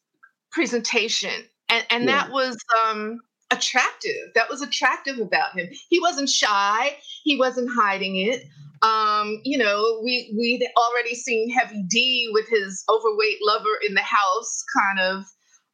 presentation, 0.51 1.31
and 1.69 1.85
and 1.89 2.03
Yeah. 2.03 2.23
that 2.23 2.31
was 2.31 2.57
um 2.85 3.19
attractive. 3.49 4.33
That 4.35 4.49
was 4.49 4.61
attractive 4.61 5.19
about 5.19 5.57
him. 5.57 5.69
He 5.89 5.99
wasn't 5.99 6.29
shy. 6.29 6.97
He 7.23 7.37
wasn't 7.37 7.69
hiding 7.73 8.15
it. 8.17 8.43
Um, 8.81 9.41
you 9.43 9.57
know, 9.57 10.01
we 10.03 10.33
we'd 10.37 10.67
already 10.75 11.15
seen 11.15 11.51
Heavy 11.51 11.83
D 11.87 12.29
with 12.33 12.47
his 12.49 12.83
overweight 12.89 13.37
lover 13.41 13.79
in 13.87 13.93
the 13.93 14.01
house 14.01 14.63
kind 14.77 14.99
of 14.99 15.25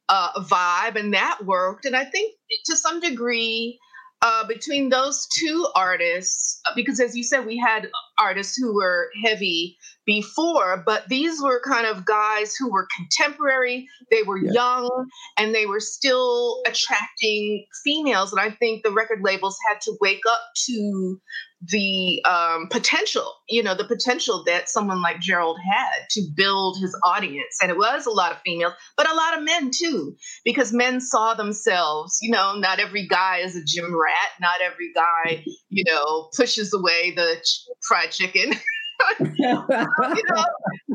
uh, 0.08 0.42
vibe, 0.42 0.96
and 0.96 1.12
that 1.14 1.38
worked. 1.44 1.84
And 1.84 1.96
I 1.96 2.04
think 2.04 2.34
to 2.66 2.76
some 2.76 3.00
degree, 3.00 3.78
uh, 4.20 4.46
between 4.46 4.88
those 4.88 5.26
two 5.32 5.66
artists, 5.74 6.60
because 6.74 7.00
as 7.00 7.16
you 7.16 7.22
said, 7.22 7.46
we 7.46 7.56
had 7.56 7.88
artists 8.18 8.56
who 8.56 8.74
were 8.74 9.10
heavy 9.24 9.76
before, 10.06 10.82
but 10.86 11.06
these 11.08 11.42
were 11.42 11.60
kind 11.60 11.86
of 11.86 12.06
guys 12.06 12.54
who 12.56 12.72
were 12.72 12.88
contemporary, 12.96 13.86
they 14.10 14.22
were 14.22 14.38
yeah. 14.38 14.52
young, 14.52 15.08
and 15.36 15.54
they 15.54 15.66
were 15.66 15.80
still 15.80 16.62
attracting 16.66 17.66
females. 17.84 18.32
And 18.32 18.40
I 18.40 18.50
think 18.50 18.82
the 18.82 18.90
record 18.90 19.20
labels 19.22 19.58
had 19.68 19.80
to 19.82 19.96
wake 20.00 20.22
up 20.26 20.40
to 20.66 21.20
the 21.60 22.24
um, 22.24 22.68
potential, 22.70 23.32
you 23.48 23.62
know, 23.62 23.74
the 23.74 23.84
potential 23.84 24.44
that 24.46 24.68
someone 24.68 25.02
like 25.02 25.20
Gerald 25.20 25.58
had 25.68 26.06
to 26.10 26.22
build 26.36 26.78
his 26.80 26.96
audience. 27.04 27.58
And 27.60 27.70
it 27.70 27.76
was 27.76 28.06
a 28.06 28.10
lot 28.10 28.30
of 28.30 28.38
females, 28.44 28.74
but 28.96 29.10
a 29.10 29.14
lot 29.14 29.36
of 29.36 29.44
men 29.44 29.70
too, 29.74 30.14
because 30.44 30.72
men 30.72 31.00
saw 31.00 31.34
themselves, 31.34 32.18
you 32.22 32.30
know, 32.30 32.54
not 32.56 32.78
every 32.78 33.08
guy 33.08 33.38
is 33.38 33.56
a 33.56 33.64
gym 33.64 33.92
rat, 33.92 34.30
not 34.40 34.60
every 34.64 34.92
guy, 34.94 35.44
you 35.68 35.82
know, 35.84 36.28
pushes 36.36 36.72
away 36.72 37.12
the 37.14 37.36
ch- 37.42 37.66
fried 38.08 38.12
chicken. 38.12 38.52
you 39.20 39.46
know, 39.46 39.66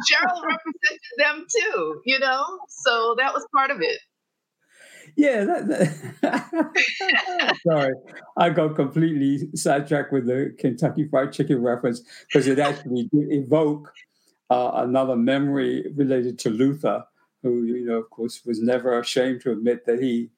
Gerald 0.08 0.44
represented 0.44 1.00
them 1.18 1.46
too, 1.50 2.02
you 2.06 2.20
know, 2.20 2.44
so 2.68 3.16
that 3.18 3.34
was 3.34 3.46
part 3.56 3.72
of 3.72 3.82
it. 3.82 4.00
Yeah, 5.16 5.44
that, 5.44 5.68
that 6.22 7.56
sorry, 7.68 7.94
I 8.38 8.50
got 8.50 8.76
completely 8.76 9.48
sidetracked 9.56 10.12
with 10.12 10.26
the 10.26 10.56
Kentucky 10.58 11.08
Fried 11.08 11.32
Chicken 11.32 11.62
reference 11.62 12.02
because 12.28 12.48
it 12.48 12.58
actually 12.58 13.10
did 13.14 13.32
evoke 13.32 13.94
uh, 14.50 14.72
another 14.76 15.16
memory 15.16 15.86
related 15.96 16.40
to 16.40 16.50
Luther, 16.50 17.04
who 17.44 17.64
you 17.64 17.86
know, 17.86 17.98
of 17.98 18.10
course, 18.10 18.42
was 18.46 18.60
never 18.62 19.00
ashamed 19.00 19.42
to 19.42 19.52
admit 19.52 19.86
that 19.86 20.02
he 20.02 20.30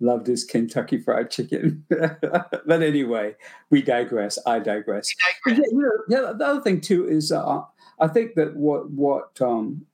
loved 0.00 0.26
his 0.26 0.44
Kentucky 0.44 0.98
Fried 0.98 1.30
Chicken. 1.30 1.84
but 1.88 2.82
anyway, 2.82 3.34
we 3.70 3.82
digress. 3.82 4.38
I 4.46 4.58
digress. 4.58 5.14
digress. 5.44 5.66
Yeah, 5.72 5.78
you 5.78 5.98
know, 6.08 6.34
the 6.36 6.46
other 6.46 6.60
thing 6.60 6.80
too 6.80 7.08
is 7.08 7.32
uh, 7.32 7.62
I 7.98 8.08
think 8.08 8.34
that 8.34 8.56
what 8.56 8.90
what 8.90 9.40
um, 9.40 9.86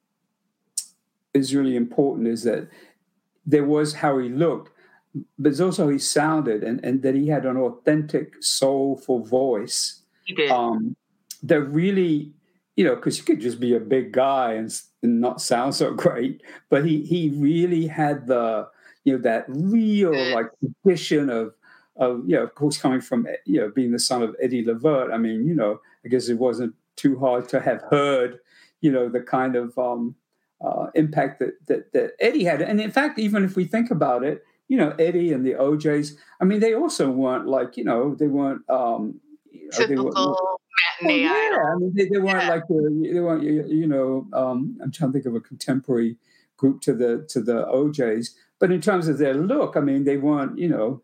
is 1.34 1.54
really 1.54 1.76
important 1.76 2.28
is 2.28 2.42
that 2.44 2.68
there 3.46 3.64
was 3.64 3.94
how 3.94 4.18
he 4.18 4.28
looked, 4.28 4.72
but 5.14 5.24
there's 5.38 5.60
also 5.60 5.84
how 5.84 5.90
he 5.90 5.98
sounded, 5.98 6.62
and, 6.62 6.84
and 6.84 7.02
that 7.02 7.14
he 7.14 7.28
had 7.28 7.44
an 7.44 7.56
authentic, 7.56 8.34
soulful 8.40 9.24
voice. 9.24 10.02
He 10.24 10.34
did. 10.34 10.50
Um, 10.50 10.96
that 11.42 11.62
really, 11.62 12.32
you 12.76 12.84
know, 12.84 12.94
because 12.94 13.18
you 13.18 13.24
could 13.24 13.40
just 13.40 13.60
be 13.60 13.74
a 13.74 13.80
big 13.80 14.12
guy 14.12 14.52
and, 14.52 14.70
and 15.02 15.20
not 15.20 15.40
sound 15.40 15.74
so 15.74 15.92
great, 15.94 16.42
but 16.68 16.84
he 16.84 17.02
he 17.02 17.30
really 17.30 17.86
had 17.86 18.26
the 18.26 18.68
you 19.04 19.14
know 19.14 19.22
that 19.22 19.44
real 19.48 20.12
like 20.34 20.46
tradition 20.84 21.30
of 21.30 21.54
of 21.96 22.22
you 22.26 22.36
know 22.36 22.42
of 22.42 22.54
course 22.54 22.78
coming 22.78 23.00
from 23.00 23.26
you 23.46 23.60
know 23.60 23.70
being 23.70 23.92
the 23.92 23.98
son 23.98 24.22
of 24.22 24.36
Eddie 24.40 24.64
Levert. 24.64 25.12
I 25.12 25.18
mean, 25.18 25.46
you 25.46 25.54
know, 25.54 25.80
I 26.04 26.08
guess 26.08 26.28
it 26.28 26.38
wasn't 26.38 26.74
too 26.96 27.18
hard 27.18 27.48
to 27.50 27.60
have 27.60 27.82
heard 27.90 28.38
you 28.80 28.90
know 28.92 29.08
the 29.08 29.20
kind 29.20 29.56
of 29.56 29.76
um, 29.78 30.14
uh, 30.60 30.86
impact 30.94 31.38
that, 31.40 31.54
that, 31.66 31.92
that 31.92 32.12
Eddie 32.20 32.44
had. 32.44 32.62
And 32.62 32.80
in 32.80 32.90
fact, 32.90 33.18
even 33.18 33.44
if 33.44 33.56
we 33.56 33.64
think 33.64 33.90
about 33.90 34.24
it, 34.24 34.44
you 34.68 34.76
know, 34.76 34.94
Eddie 34.98 35.32
and 35.32 35.44
the 35.44 35.56
O'Jays. 35.56 36.16
I 36.40 36.44
mean, 36.44 36.60
they 36.60 36.74
also 36.74 37.10
weren't 37.10 37.46
like, 37.48 37.76
you 37.76 37.84
know, 37.84 38.14
they 38.14 38.28
weren't. 38.28 38.62
Um, 38.70 39.20
Typical 39.72 40.12
they 40.12 40.20
weren't, 40.20 40.38
matinee 41.00 41.22
yeah, 41.22 41.58
I 41.72 41.76
mean, 41.76 41.92
they, 41.94 42.08
they 42.08 42.18
weren't 42.18 42.44
yeah. 42.44 42.48
like 42.48 42.66
the, 42.68 43.10
they 43.12 43.20
weren't, 43.20 43.42
you 43.42 43.86
know, 43.86 44.28
um, 44.32 44.78
I'm 44.82 44.92
trying 44.92 45.10
to 45.10 45.12
think 45.12 45.26
of 45.26 45.34
a 45.34 45.40
contemporary 45.40 46.16
group 46.56 46.80
to 46.82 46.94
the 46.94 47.26
to 47.30 47.40
the 47.40 47.66
O'Jays, 47.66 48.36
but 48.60 48.70
in 48.70 48.80
terms 48.80 49.08
of 49.08 49.18
their 49.18 49.34
look, 49.34 49.76
I 49.76 49.80
mean, 49.80 50.04
they 50.04 50.18
weren't, 50.18 50.58
you 50.58 50.68
know, 50.68 51.02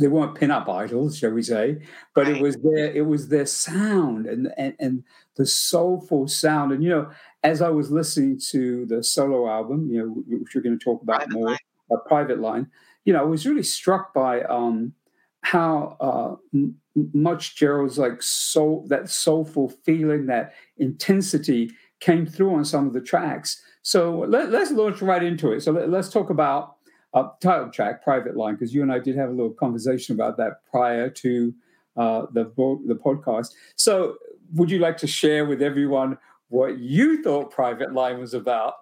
they 0.00 0.08
weren't 0.08 0.34
pin-up 0.34 0.68
idols, 0.68 1.18
shall 1.18 1.30
we 1.30 1.42
say, 1.42 1.78
but 2.14 2.26
right. 2.26 2.36
it 2.36 2.42
was 2.42 2.56
their 2.56 2.92
it 2.92 3.06
was 3.06 3.28
their 3.28 3.46
sound 3.46 4.26
and, 4.26 4.52
and 4.56 4.74
and 4.80 5.04
the 5.36 5.46
soulful 5.46 6.26
sound. 6.26 6.72
And 6.72 6.82
you 6.82 6.90
know, 6.90 7.10
as 7.42 7.62
I 7.62 7.68
was 7.68 7.90
listening 7.90 8.40
to 8.50 8.86
the 8.86 9.04
solo 9.04 9.48
album, 9.48 9.88
you 9.90 9.98
know, 9.98 10.08
which 10.38 10.54
we're 10.54 10.62
going 10.62 10.78
to 10.78 10.84
talk 10.84 11.02
about 11.02 11.20
private 11.20 11.32
more, 11.32 11.56
a 11.92 12.08
private 12.08 12.40
line, 12.40 12.68
you 13.04 13.12
know, 13.12 13.20
I 13.20 13.24
was 13.24 13.46
really 13.46 13.62
struck 13.62 14.12
by 14.12 14.42
um, 14.42 14.94
how 15.42 15.96
uh, 16.00 16.36
m- 16.52 16.76
much 17.12 17.54
Gerald's 17.56 17.98
like 17.98 18.22
soul, 18.22 18.86
that 18.88 19.10
soulful 19.10 19.68
feeling, 19.68 20.26
that 20.26 20.54
intensity 20.78 21.70
came 22.00 22.26
through 22.26 22.54
on 22.54 22.64
some 22.64 22.86
of 22.86 22.94
the 22.94 23.00
tracks. 23.00 23.62
So 23.84 24.20
let, 24.26 24.52
us 24.54 24.70
launch 24.70 25.02
right 25.02 25.22
into 25.22 25.52
it. 25.52 25.60
So 25.60 25.70
let, 25.70 25.92
us 25.92 26.10
talk 26.10 26.30
about 26.30 26.76
uh, 27.12 27.28
title 27.40 27.70
track, 27.70 28.02
Private 28.02 28.34
Line, 28.34 28.54
because 28.54 28.74
you 28.74 28.80
and 28.80 28.90
I 28.90 28.98
did 28.98 29.14
have 29.14 29.28
a 29.28 29.32
little 29.32 29.52
conversation 29.52 30.14
about 30.14 30.38
that 30.38 30.64
prior 30.70 31.10
to 31.10 31.54
uh, 31.96 32.22
the 32.32 32.44
the 32.86 32.94
podcast. 32.94 33.48
So, 33.76 34.16
would 34.54 34.70
you 34.70 34.78
like 34.78 34.96
to 34.98 35.06
share 35.06 35.44
with 35.44 35.62
everyone 35.62 36.16
what 36.48 36.78
you 36.78 37.22
thought 37.22 37.50
Private 37.50 37.92
Line 37.92 38.18
was 38.18 38.32
about? 38.32 38.74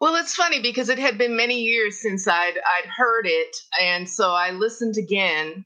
Well, 0.00 0.16
it's 0.16 0.34
funny 0.34 0.62
because 0.62 0.88
it 0.88 0.98
had 0.98 1.18
been 1.18 1.36
many 1.36 1.60
years 1.60 2.00
since 2.00 2.26
I'd 2.26 2.56
I'd 2.56 2.88
heard 2.88 3.26
it, 3.26 3.54
and 3.78 4.08
so 4.08 4.32
I 4.32 4.50
listened 4.52 4.96
again. 4.96 5.64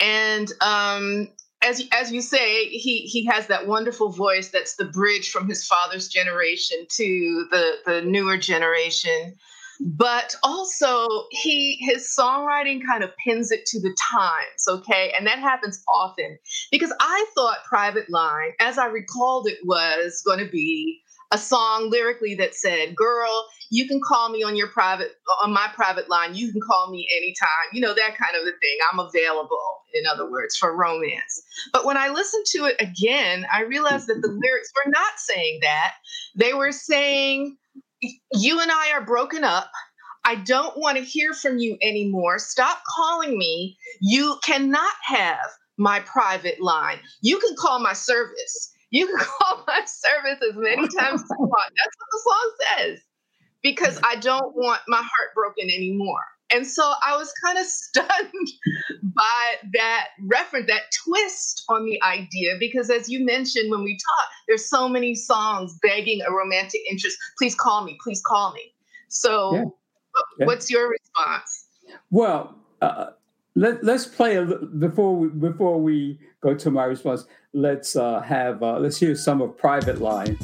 And 0.00 0.48
um, 0.60 1.28
as 1.62 1.82
as 1.92 2.12
you 2.12 2.20
say, 2.20 2.66
he 2.68 3.00
he 3.02 3.24
has 3.26 3.46
that 3.46 3.66
wonderful 3.66 4.10
voice 4.10 4.48
that's 4.48 4.76
the 4.76 4.84
bridge 4.84 5.30
from 5.30 5.48
his 5.48 5.64
father's 5.66 6.08
generation 6.08 6.78
to 6.90 7.46
the 7.50 7.72
the 7.86 8.02
newer 8.02 8.36
generation. 8.36 9.34
But 9.80 10.36
also 10.44 11.06
he 11.30 11.76
his 11.80 12.14
songwriting 12.16 12.80
kind 12.86 13.02
of 13.02 13.10
pins 13.24 13.50
it 13.50 13.66
to 13.66 13.80
the 13.80 13.96
times 14.12 14.64
okay? 14.68 15.12
And 15.18 15.26
that 15.26 15.38
happens 15.38 15.82
often. 15.92 16.38
Because 16.70 16.92
i 17.00 17.26
thought 17.34 17.64
private 17.68 18.08
line 18.10 18.52
as 18.60 18.78
i 18.78 18.86
recalled 18.86 19.48
it 19.48 19.58
was 19.64 20.22
going 20.24 20.38
to 20.38 20.50
be 20.50 21.02
a 21.32 21.38
song 21.38 21.90
lyrically 21.90 22.34
that 22.34 22.54
said 22.54 22.94
girl 22.94 23.46
you 23.70 23.88
can 23.88 24.00
call 24.06 24.28
me 24.28 24.42
on 24.42 24.54
your 24.54 24.68
private 24.68 25.12
on 25.42 25.52
my 25.52 25.68
private 25.74 26.08
line 26.08 26.34
you 26.34 26.52
can 26.52 26.60
call 26.60 26.90
me 26.90 27.08
anytime 27.16 27.48
you 27.72 27.80
know 27.80 27.94
that 27.94 28.16
kind 28.16 28.36
of 28.36 28.42
a 28.42 28.52
thing 28.60 28.78
i'm 28.92 28.98
available 29.00 29.80
in 29.94 30.04
other 30.06 30.30
words 30.30 30.56
for 30.56 30.76
romance 30.76 31.42
but 31.72 31.84
when 31.84 31.96
i 31.96 32.08
listened 32.08 32.44
to 32.46 32.64
it 32.64 32.76
again 32.80 33.46
i 33.52 33.62
realized 33.62 34.06
that 34.06 34.20
the 34.22 34.28
mm-hmm. 34.28 34.38
lyrics 34.42 34.70
were 34.74 34.90
not 34.90 35.12
saying 35.16 35.58
that 35.62 35.94
they 36.36 36.54
were 36.54 36.72
saying 36.72 37.56
you 38.32 38.60
and 38.60 38.70
I 38.70 38.92
are 38.92 39.04
broken 39.04 39.44
up. 39.44 39.70
I 40.24 40.36
don't 40.36 40.76
want 40.78 40.98
to 40.98 41.04
hear 41.04 41.32
from 41.32 41.58
you 41.58 41.76
anymore. 41.82 42.38
Stop 42.38 42.82
calling 42.96 43.36
me. 43.36 43.76
You 44.00 44.38
cannot 44.44 44.94
have 45.04 45.38
my 45.78 46.00
private 46.00 46.60
line. 46.60 46.98
You 47.22 47.38
can 47.38 47.56
call 47.56 47.80
my 47.80 47.92
service. 47.92 48.71
You 48.92 49.06
can 49.06 49.16
call 49.40 49.64
my 49.66 49.82
service 49.84 50.40
as 50.48 50.56
many 50.56 50.86
times 50.88 51.22
as 51.22 51.28
you 51.30 51.46
want. 51.46 51.72
That's 51.76 51.96
what 51.98 52.08
the 52.12 52.20
song 52.22 52.52
says. 52.60 53.00
Because 53.62 54.00
I 54.04 54.16
don't 54.16 54.54
want 54.56 54.80
my 54.88 54.98
heart 54.98 55.34
broken 55.34 55.70
anymore. 55.70 56.22
And 56.54 56.66
so 56.66 56.92
I 57.04 57.16
was 57.16 57.32
kind 57.44 57.58
of 57.58 57.66
stunned 57.66 58.48
by 59.02 59.54
that 59.72 60.08
reference, 60.28 60.66
that 60.66 60.82
twist 61.04 61.64
on 61.68 61.84
the 61.86 62.00
idea, 62.02 62.56
because 62.60 62.90
as 62.90 63.08
you 63.08 63.24
mentioned 63.24 63.70
when 63.70 63.82
we 63.82 63.92
talked, 63.92 64.32
there's 64.46 64.68
so 64.68 64.88
many 64.88 65.14
songs 65.14 65.78
begging 65.82 66.20
a 66.26 66.32
romantic 66.32 66.82
interest. 66.90 67.16
Please 67.38 67.54
call 67.54 67.84
me, 67.84 67.98
please 68.02 68.22
call 68.26 68.52
me. 68.52 68.74
So, 69.08 69.54
yeah. 69.54 69.64
Yeah. 70.38 70.46
what's 70.46 70.70
your 70.70 70.90
response? 70.90 71.66
Well, 72.10 72.56
uh, 72.82 73.10
let, 73.54 73.82
us 73.84 74.06
play 74.06 74.36
a, 74.36 74.44
before 74.44 75.16
we, 75.16 75.28
before 75.28 75.80
we 75.80 76.18
go 76.42 76.54
to 76.54 76.70
my 76.70 76.84
response. 76.84 77.26
Let's 77.54 77.96
uh, 77.96 78.20
have 78.20 78.62
uh, 78.62 78.78
let's 78.78 78.96
hear 78.96 79.14
some 79.14 79.42
of 79.42 79.58
Private 79.58 80.00
Line. 80.00 80.38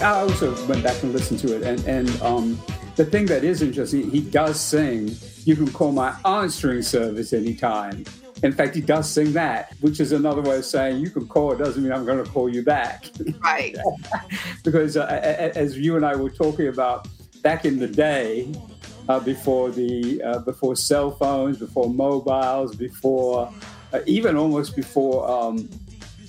I 0.00 0.20
also 0.20 0.54
went 0.68 0.84
back 0.84 1.02
and 1.02 1.12
listened 1.12 1.40
to 1.40 1.56
it, 1.56 1.62
and 1.64 1.84
and 1.88 2.22
um, 2.22 2.62
the 2.94 3.04
thing 3.04 3.26
that 3.26 3.42
is 3.42 3.60
interesting, 3.60 4.08
he 4.08 4.20
does 4.20 4.60
sing. 4.60 5.16
You 5.44 5.56
can 5.56 5.72
call 5.72 5.90
my 5.90 6.14
answering 6.24 6.82
service 6.82 7.32
anytime. 7.32 8.04
In 8.42 8.52
fact, 8.52 8.74
he 8.74 8.80
does 8.80 9.10
sing 9.10 9.32
that, 9.32 9.74
which 9.80 10.00
is 10.00 10.12
another 10.12 10.42
way 10.42 10.58
of 10.58 10.64
saying 10.64 11.00
you 11.00 11.10
can 11.10 11.26
call. 11.26 11.52
It 11.52 11.58
doesn't 11.58 11.82
mean 11.82 11.92
I'm 11.92 12.04
going 12.04 12.22
to 12.24 12.30
call 12.30 12.48
you 12.48 12.62
back. 12.62 13.06
Right. 13.40 13.76
because 14.64 14.96
uh, 14.96 15.06
as 15.56 15.76
you 15.78 15.96
and 15.96 16.04
I 16.06 16.14
were 16.14 16.30
talking 16.30 16.68
about 16.68 17.08
back 17.42 17.64
in 17.64 17.78
the 17.78 17.88
day, 17.88 18.52
uh, 19.08 19.18
before 19.18 19.70
the 19.70 20.22
uh, 20.22 20.38
before 20.40 20.76
cell 20.76 21.10
phones, 21.10 21.58
before 21.58 21.88
mobiles, 21.88 22.76
before 22.76 23.52
uh, 23.92 24.00
even 24.06 24.36
almost 24.36 24.76
before 24.76 25.28
um, 25.28 25.68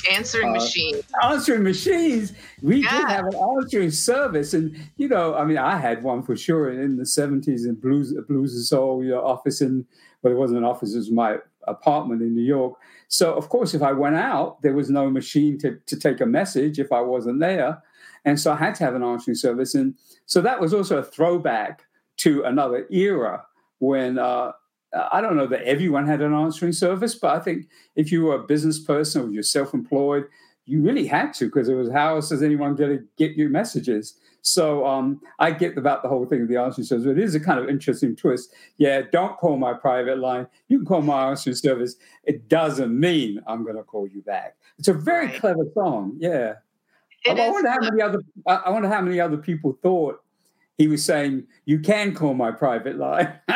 answering 0.09 0.49
uh, 0.49 0.53
machines. 0.53 1.03
Answering 1.21 1.63
machines. 1.63 2.33
We 2.61 2.83
yeah. 2.83 2.91
did 2.91 3.07
have 3.09 3.25
an 3.27 3.35
answering 3.35 3.91
service, 3.91 4.53
and 4.53 4.75
you 4.97 5.07
know, 5.07 5.35
I 5.35 5.43
mean, 5.43 5.57
I 5.57 5.77
had 5.77 6.03
one 6.03 6.23
for 6.23 6.35
sure 6.37 6.71
in 6.71 6.97
the 6.97 7.05
seventies 7.05 7.65
in 7.65 7.75
blues, 7.75 8.13
blues 8.27 8.55
and 8.55 8.63
soul. 8.63 9.03
Your 9.03 9.17
know, 9.17 9.27
office 9.27 9.61
in, 9.61 9.85
but 10.23 10.31
it 10.31 10.35
wasn't 10.35 10.59
an 10.59 10.65
office. 10.65 10.93
It 10.93 10.99
was 10.99 11.11
my 11.11 11.37
apartment 11.67 12.21
in 12.21 12.35
New 12.35 12.43
York. 12.43 12.75
So, 13.07 13.33
of 13.33 13.49
course, 13.49 13.73
if 13.73 13.81
I 13.81 13.91
went 13.91 14.15
out, 14.15 14.61
there 14.61 14.73
was 14.73 14.89
no 14.89 15.09
machine 15.09 15.57
to, 15.59 15.79
to 15.85 15.99
take 15.99 16.21
a 16.21 16.25
message 16.25 16.79
if 16.79 16.91
I 16.91 17.01
wasn't 17.01 17.39
there. 17.39 17.81
And 18.25 18.39
so 18.39 18.51
I 18.51 18.55
had 18.55 18.75
to 18.75 18.83
have 18.83 18.95
an 18.95 19.03
answering 19.03 19.35
service. 19.35 19.75
And 19.75 19.95
so 20.25 20.41
that 20.41 20.59
was 20.59 20.73
also 20.73 20.97
a 20.97 21.03
throwback 21.03 21.83
to 22.17 22.43
another 22.43 22.85
era 22.91 23.43
when 23.79 24.19
uh, 24.19 24.51
I 25.11 25.21
don't 25.21 25.37
know 25.37 25.47
that 25.47 25.63
everyone 25.63 26.05
had 26.05 26.21
an 26.21 26.33
answering 26.33 26.73
service, 26.73 27.15
but 27.15 27.35
I 27.35 27.39
think 27.39 27.67
if 27.95 28.11
you 28.11 28.25
were 28.25 28.35
a 28.35 28.43
business 28.43 28.79
person 28.79 29.21
or 29.21 29.31
you're 29.31 29.43
self 29.43 29.73
employed, 29.73 30.25
you 30.65 30.81
really 30.81 31.07
had 31.07 31.33
to 31.35 31.45
because 31.45 31.69
it 31.69 31.75
was 31.75 31.91
how 31.91 32.15
else 32.15 32.31
is 32.31 32.43
anyone 32.43 32.75
going 32.75 32.97
to 32.97 33.03
get 33.17 33.35
your 33.37 33.49
messages? 33.49 34.15
So 34.41 34.85
um, 34.85 35.21
I 35.39 35.51
get 35.51 35.77
about 35.77 36.03
the 36.03 36.09
whole 36.09 36.25
thing 36.25 36.43
of 36.43 36.47
the 36.47 36.57
answering 36.57 36.85
service. 36.85 37.05
But 37.05 37.17
it 37.17 37.23
is 37.23 37.35
a 37.35 37.39
kind 37.39 37.59
of 37.59 37.69
interesting 37.69 38.15
twist. 38.15 38.53
Yeah, 38.77 39.01
don't 39.11 39.37
call 39.37 39.57
my 39.57 39.73
private 39.73 40.19
line. 40.19 40.47
You 40.67 40.79
can 40.79 40.85
call 40.85 41.01
my 41.01 41.29
answering 41.29 41.55
service. 41.55 41.95
It 42.23 42.49
doesn't 42.49 42.97
mean 42.97 43.41
I'm 43.47 43.63
going 43.63 43.75
to 43.75 43.83
call 43.83 44.07
you 44.07 44.21
back. 44.21 44.55
It's 44.77 44.87
a 44.87 44.93
very 44.93 45.27
right. 45.27 45.39
clever 45.39 45.65
song. 45.73 46.15
Yeah. 46.19 46.53
I, 47.27 47.31
I 47.31 47.49
wonder 47.49 47.69
how 47.69 47.79
many 47.81 48.01
other 48.01 48.19
I 48.47 48.69
wonder 48.69 48.87
how 48.87 49.01
many 49.01 49.19
other 49.19 49.37
people 49.37 49.77
thought 49.83 50.21
he 50.77 50.87
was 50.87 51.03
saying 51.03 51.45
you 51.65 51.79
can 51.79 52.15
call 52.15 52.33
my 52.33 52.51
private 52.51 52.97
line. 52.97 53.33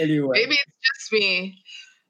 anyway, 0.00 0.30
maybe 0.32 0.56
it's 0.56 0.72
just 0.82 1.12
me, 1.12 1.62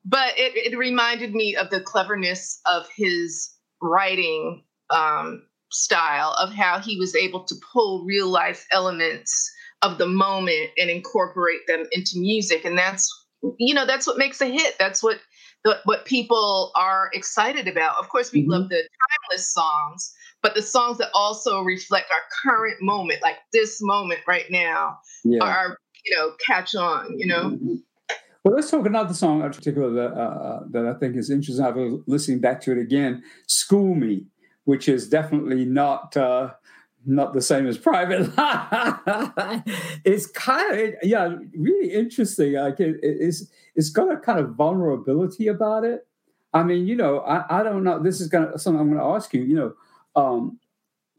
but 0.07 0.31
it, 0.39 0.73
it 0.73 0.77
reminded 0.79 1.35
me 1.35 1.55
of 1.55 1.69
the 1.69 1.81
cleverness 1.81 2.61
of 2.65 2.87
his 2.97 3.51
writing 3.83 4.65
um, 4.89 5.43
style, 5.71 6.35
of 6.41 6.53
how 6.53 6.79
he 6.79 6.99
was 6.99 7.15
able 7.15 7.45
to 7.45 7.55
pull 7.73 8.05
real 8.05 8.29
life 8.29 8.67
elements 8.73 9.51
of 9.83 9.99
the 9.99 10.07
moment 10.07 10.71
and 10.79 10.91
incorporate 10.91 11.67
them 11.67 11.85
into 11.93 12.19
music, 12.19 12.65
and 12.65 12.79
that's 12.79 13.09
you 13.59 13.75
know 13.75 13.87
that's 13.87 14.07
what 14.07 14.19
makes 14.19 14.41
a 14.41 14.47
hit. 14.47 14.77
That's 14.79 15.03
what 15.03 15.21
the, 15.65 15.79
what 15.85 16.05
people 16.05 16.73
are 16.77 17.11
excited 17.13 17.69
about. 17.69 17.97
Of 17.97 18.09
course, 18.09 18.33
we 18.33 18.43
mm-hmm. 18.43 18.51
love 18.53 18.69
the 18.69 18.89
timeless 19.31 19.53
songs 19.53 20.15
but 20.47 20.55
the 20.55 20.63
songs 20.63 20.99
that 20.99 21.11
also 21.13 21.63
reflect 21.63 22.07
our 22.13 22.53
current 22.53 22.77
moment, 22.81 23.21
like 23.21 23.39
this 23.53 23.79
moment 23.81 24.21
right 24.29 24.49
now, 24.49 24.97
yeah. 25.25 25.43
are 25.43 25.77
you 26.05 26.17
know 26.17 26.33
catch 26.47 26.75
on. 26.77 27.19
You 27.19 27.27
know. 27.27 27.51
Mm-hmm. 27.51 27.75
Well, 28.45 28.55
let's 28.55 28.71
talk 28.71 28.87
another 28.87 29.13
song 29.13 29.43
in 29.43 29.51
particular 29.51 29.91
that 29.91 30.17
uh, 30.17 30.61
that 30.71 30.87
I 30.87 30.95
think 31.01 31.17
is 31.17 31.31
interesting. 31.31 31.65
I 31.65 31.71
was 31.71 32.01
listening 32.07 32.39
back 32.39 32.61
to 32.63 32.71
it 32.71 32.79
again, 32.79 33.25
"School 33.49 33.97
Me," 33.97 34.27
which 34.67 34.89
is 34.89 35.09
definitely 35.09 35.65
not. 35.65 36.17
Uh, 36.17 36.53
not 37.09 37.33
the 37.35 37.41
same 37.41 37.69
as 37.69 37.79
private 37.79 38.29
it's 40.05 40.27
kind 40.27 40.81
of 40.81 40.95
yeah 41.05 41.37
really 41.57 41.93
interesting 41.93 42.55
like 42.55 42.81
it, 42.81 42.99
it's 43.01 43.45
it's 43.77 43.91
got 43.91 44.11
a 44.11 44.17
kind 44.17 44.41
of 44.41 44.57
vulnerability 44.57 45.47
about 45.47 45.85
it 45.85 46.05
i 46.53 46.65
mean 46.65 46.85
you 46.85 46.97
know 46.97 47.21
i, 47.21 47.61
I 47.61 47.63
don't 47.63 47.85
know 47.85 48.03
this 48.03 48.21
is 48.21 48.27
gonna 48.27 48.59
something 48.59 48.81
i'm 48.81 48.89
gonna 48.93 49.09
ask 49.09 49.33
you 49.33 49.43
you 49.43 49.55
know 49.55 49.75
um, 50.17 50.59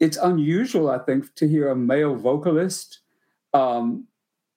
it's 0.00 0.16
unusual, 0.16 0.90
I 0.90 0.98
think, 0.98 1.34
to 1.36 1.48
hear 1.48 1.70
a 1.70 1.76
male 1.76 2.14
vocalist 2.14 3.00
um, 3.54 4.06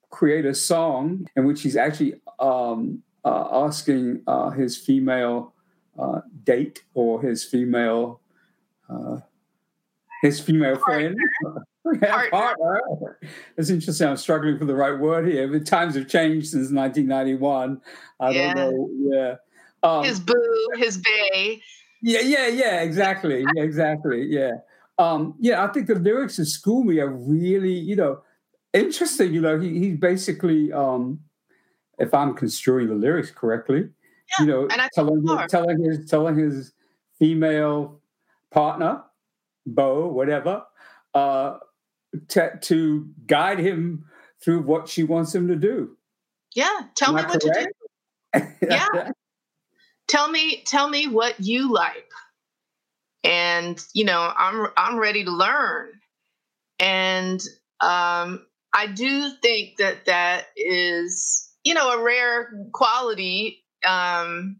create 0.09 0.45
a 0.45 0.53
song 0.53 1.27
in 1.35 1.45
which 1.45 1.61
he's 1.61 1.75
actually 1.75 2.15
um, 2.39 3.03
uh, 3.23 3.65
asking 3.65 4.23
uh, 4.27 4.49
his 4.49 4.77
female 4.77 5.53
uh, 5.97 6.21
date 6.43 6.83
or 6.93 7.21
his 7.21 7.43
female 7.43 8.20
uh, 8.91 9.19
his 10.21 10.39
female 10.39 10.77
friend. 10.77 11.17
partner. 12.31 13.17
It's 13.57 13.69
interesting. 13.69 14.07
I'm 14.07 14.17
struggling 14.17 14.57
for 14.57 14.65
the 14.65 14.75
right 14.75 14.97
word 14.97 15.27
here. 15.27 15.47
But 15.47 15.65
times 15.65 15.95
have 15.95 16.07
changed 16.07 16.47
since 16.47 16.71
1991. 16.71 17.81
I 18.19 18.29
yeah. 18.29 18.53
don't 18.53 18.55
know. 18.55 18.89
Yeah. 18.99 19.35
Um, 19.83 20.03
his 20.03 20.19
boo, 20.19 20.67
his 20.75 20.97
bay. 20.97 21.61
Yeah, 22.01 22.21
yeah, 22.21 22.47
yeah, 22.47 22.81
exactly. 22.81 23.45
Yeah, 23.55 23.63
exactly. 23.63 24.25
Yeah. 24.27 24.51
Um, 24.97 25.35
yeah, 25.39 25.63
I 25.63 25.67
think 25.67 25.87
the 25.87 25.95
lyrics 25.95 26.37
of 26.39 26.47
School 26.47 26.83
Me 26.83 26.99
are 26.99 27.09
really, 27.09 27.73
you 27.73 27.95
know, 27.95 28.21
interesting. 28.73 29.33
You 29.33 29.41
know, 29.41 29.59
he 29.59 29.79
he 29.79 29.91
basically, 29.93 30.71
um, 30.71 31.19
if 31.97 32.13
I'm 32.13 32.35
construing 32.35 32.87
the 32.87 32.95
lyrics 32.95 33.31
correctly, 33.31 33.89
yeah, 34.39 34.45
you 34.45 34.45
know, 34.45 34.67
telling 34.93 35.25
his, 35.27 35.51
telling 35.51 35.83
his 35.83 36.09
telling 36.09 36.37
his 36.37 36.73
female 37.17 38.00
partner, 38.51 39.03
beau, 39.65 40.07
whatever, 40.07 40.63
uh, 41.13 41.57
to, 42.29 42.59
to 42.61 43.09
guide 43.25 43.59
him 43.59 44.05
through 44.43 44.61
what 44.61 44.89
she 44.89 45.03
wants 45.03 45.33
him 45.33 45.47
to 45.47 45.55
do. 45.55 45.97
Yeah, 46.53 46.81
tell 46.95 47.09
Am 47.09 47.15
me 47.15 47.21
what 47.23 47.41
correct? 47.41 47.73
to 48.33 48.39
do. 48.39 48.47
Yeah 48.69 49.11
tell 50.11 50.29
me 50.29 50.61
tell 50.65 50.89
me 50.89 51.07
what 51.07 51.39
you 51.39 51.71
like 51.71 52.09
and 53.23 53.79
you 53.93 54.03
know 54.03 54.31
i'm 54.37 54.67
i'm 54.75 54.97
ready 54.97 55.23
to 55.23 55.31
learn 55.31 55.89
and 56.79 57.39
um 57.79 58.45
i 58.73 58.87
do 58.93 59.31
think 59.41 59.77
that 59.77 60.05
that 60.05 60.47
is 60.57 61.49
you 61.63 61.73
know 61.73 61.91
a 61.91 62.03
rare 62.03 62.51
quality 62.73 63.63
um 63.87 64.57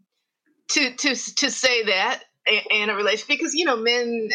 to 0.70 0.94
to 0.96 1.14
to 1.36 1.50
say 1.50 1.84
that 1.84 2.22
in 2.46 2.90
a 2.90 2.94
relationship 2.94 3.28
because 3.28 3.54
you 3.54 3.64
know 3.64 3.76
men 3.76 4.28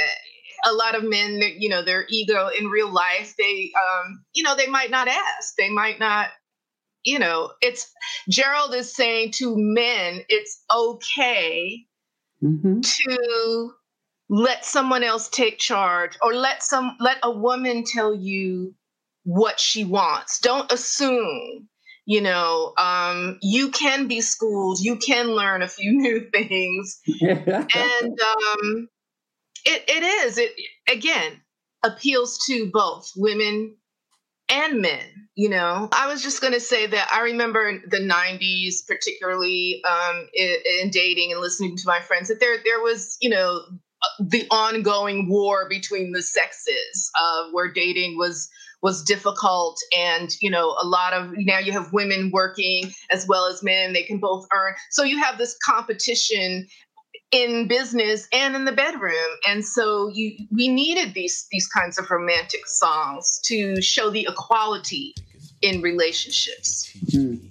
a 0.65 0.74
lot 0.74 0.96
of 0.96 1.04
men 1.04 1.41
you 1.58 1.70
know 1.70 1.84
their 1.84 2.06
ego 2.10 2.50
in 2.58 2.67
real 2.67 2.91
life 2.91 3.36
they 3.38 3.72
um 3.76 4.24
you 4.34 4.43
know 4.43 4.56
they 4.56 4.67
might 4.67 4.89
not 4.89 5.08
ask 5.08 5.56
they 5.58 5.70
might 5.70 6.00
not 6.00 6.30
you 7.08 7.20
know, 7.20 7.54
it's 7.62 7.89
Gerald 8.30 8.76
is 8.76 8.93
saying 8.93 9.32
to 9.38 9.56
men, 9.56 10.24
it's 10.28 10.62
okay 10.70 11.86
mm-hmm. 12.43 12.82
to 12.82 13.72
let 14.30 14.65
someone 14.65 15.04
else 15.04 15.30
take 15.30 15.58
charge 15.58 16.17
or 16.22 16.36
let 16.36 16.62
some 16.62 16.98
let 17.00 17.17
a 17.24 17.32
woman 17.32 17.86
tell 17.86 18.13
you 18.13 18.76
what 19.24 19.58
she 19.58 19.86
wants. 19.86 20.39
Don't 20.39 20.70
assume 20.70 21.70
you 22.08 22.22
know 22.22 22.74
um, 22.78 23.38
you 23.43 23.70
can 23.70 24.08
be 24.08 24.22
schooled 24.22 24.80
you 24.80 24.96
can 24.96 25.28
learn 25.28 25.62
a 25.62 25.67
few 25.67 25.91
new 26.02 26.28
things. 26.32 27.00
And 27.22 28.20
um, 28.20 28.89
it, 29.65 29.84
it 29.88 30.04
is 30.04 30.39
it 30.39 30.52
again 30.89 31.41
appeals 31.84 32.39
to 32.48 32.72
both 32.74 33.12
women 33.15 33.76
and 34.50 34.82
men 34.82 35.28
you 35.38 35.50
know? 35.50 35.88
I 35.93 36.08
was 36.08 36.24
just 36.24 36.41
going 36.41 36.54
to 36.54 36.60
say 36.60 36.88
that 36.88 37.10
i 37.13 37.22
remember 37.22 37.80
the 37.88 38.00
90s 38.00 38.86
particularly 38.88 39.82
um, 39.88 40.28
in, 40.34 40.56
in, 40.82 40.89
dating 40.89 41.32
and 41.32 41.39
listening 41.39 41.78
to 41.78 41.84
my 41.86 42.02
friends 42.02 42.28
that 42.28 42.39
there 42.39 42.58
there 42.65 42.82
was 42.82 43.17
you 43.22 43.30
know 43.30 43.62
uh, 44.02 44.08
the 44.20 44.48
ongoing 44.50 45.30
war 45.30 45.67
between 45.70 46.12
the 46.12 46.24
sexes 46.24 47.12
uh, 47.22 47.50
where 47.52 47.72
dating 47.72 48.17
was 48.17 48.50
was 48.81 49.03
difficult 49.03 49.79
and 49.97 50.35
you 50.41 50.49
know 50.49 50.75
a 50.81 50.85
lot 50.85 51.13
of 51.13 51.31
now 51.37 51.59
you 51.59 51.71
have 51.71 51.91
women 51.93 52.29
working 52.31 52.91
as 53.11 53.27
well 53.27 53.47
as 53.47 53.63
men 53.63 53.93
they 53.93 54.03
can 54.03 54.19
both 54.19 54.47
earn. 54.53 54.73
So 54.91 55.03
you 55.03 55.17
have 55.21 55.37
this 55.37 55.57
competition 55.65 56.67
in 57.31 57.67
business 57.67 58.27
and 58.31 58.55
in 58.55 58.63
the 58.63 58.71
bedroom 58.71 59.13
and 59.45 59.65
so 59.65 60.09
you 60.13 60.37
we 60.51 60.69
needed 60.69 61.13
these 61.13 61.47
these 61.51 61.67
kinds 61.67 61.97
of 61.97 62.09
romantic 62.09 62.65
songs 62.67 63.41
to 63.43 63.81
show 63.81 64.09
the 64.09 64.25
equality 64.29 65.13
in 65.61 65.81
relationships. 65.81 66.95
Mm. 67.07 67.49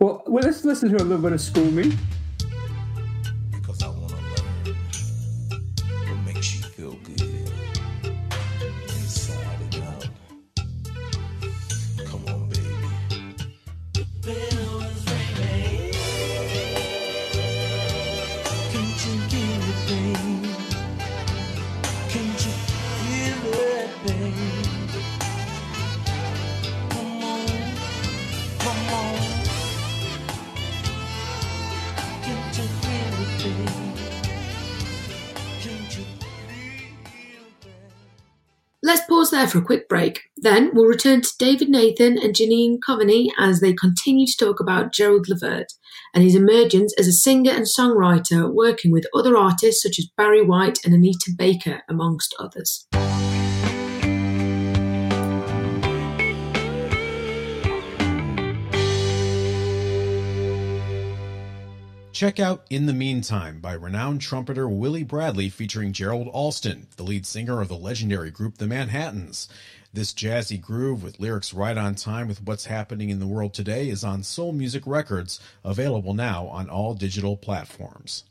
well, 0.00 0.22
well 0.26 0.42
let's 0.42 0.64
listen 0.64 0.88
to 0.90 0.96
a 0.96 1.04
little 1.04 1.18
bit 1.18 1.32
of 1.32 1.40
school 1.40 1.70
me 1.70 1.96
pause 39.24 39.30
there 39.30 39.48
for 39.48 39.58
a 39.58 39.64
quick 39.64 39.88
break. 39.88 40.20
Then 40.36 40.70
we'll 40.74 40.84
return 40.84 41.22
to 41.22 41.32
David 41.38 41.70
Nathan 41.70 42.18
and 42.18 42.34
Janine 42.34 42.76
Coveney 42.86 43.30
as 43.38 43.60
they 43.60 43.72
continue 43.72 44.26
to 44.26 44.36
talk 44.36 44.60
about 44.60 44.92
Gerald 44.92 45.28
Levert 45.30 45.72
and 46.12 46.22
his 46.22 46.34
emergence 46.34 46.94
as 46.98 47.08
a 47.08 47.12
singer 47.12 47.50
and 47.50 47.64
songwriter, 47.64 48.52
working 48.52 48.92
with 48.92 49.06
other 49.14 49.34
artists 49.34 49.82
such 49.82 49.98
as 49.98 50.10
Barry 50.14 50.42
White 50.42 50.78
and 50.84 50.92
Anita 50.92 51.32
Baker, 51.38 51.80
amongst 51.88 52.34
others. 52.38 52.86
Check 62.14 62.38
out 62.38 62.64
In 62.70 62.86
the 62.86 62.92
Meantime 62.92 63.58
by 63.58 63.72
renowned 63.72 64.20
trumpeter 64.20 64.68
Willie 64.68 65.02
Bradley 65.02 65.48
featuring 65.48 65.92
Gerald 65.92 66.28
Alston, 66.28 66.86
the 66.96 67.02
lead 67.02 67.26
singer 67.26 67.60
of 67.60 67.66
the 67.66 67.74
legendary 67.74 68.30
group 68.30 68.58
The 68.58 68.68
Manhattans. 68.68 69.48
This 69.92 70.14
jazzy 70.14 70.60
groove 70.60 71.02
with 71.02 71.18
lyrics 71.18 71.52
right 71.52 71.76
on 71.76 71.96
time 71.96 72.28
with 72.28 72.40
what's 72.44 72.66
happening 72.66 73.10
in 73.10 73.18
the 73.18 73.26
world 73.26 73.52
today 73.52 73.88
is 73.88 74.04
on 74.04 74.22
Soul 74.22 74.52
Music 74.52 74.84
Records, 74.86 75.40
available 75.64 76.14
now 76.14 76.46
on 76.46 76.70
all 76.70 76.94
digital 76.94 77.36
platforms. 77.36 78.22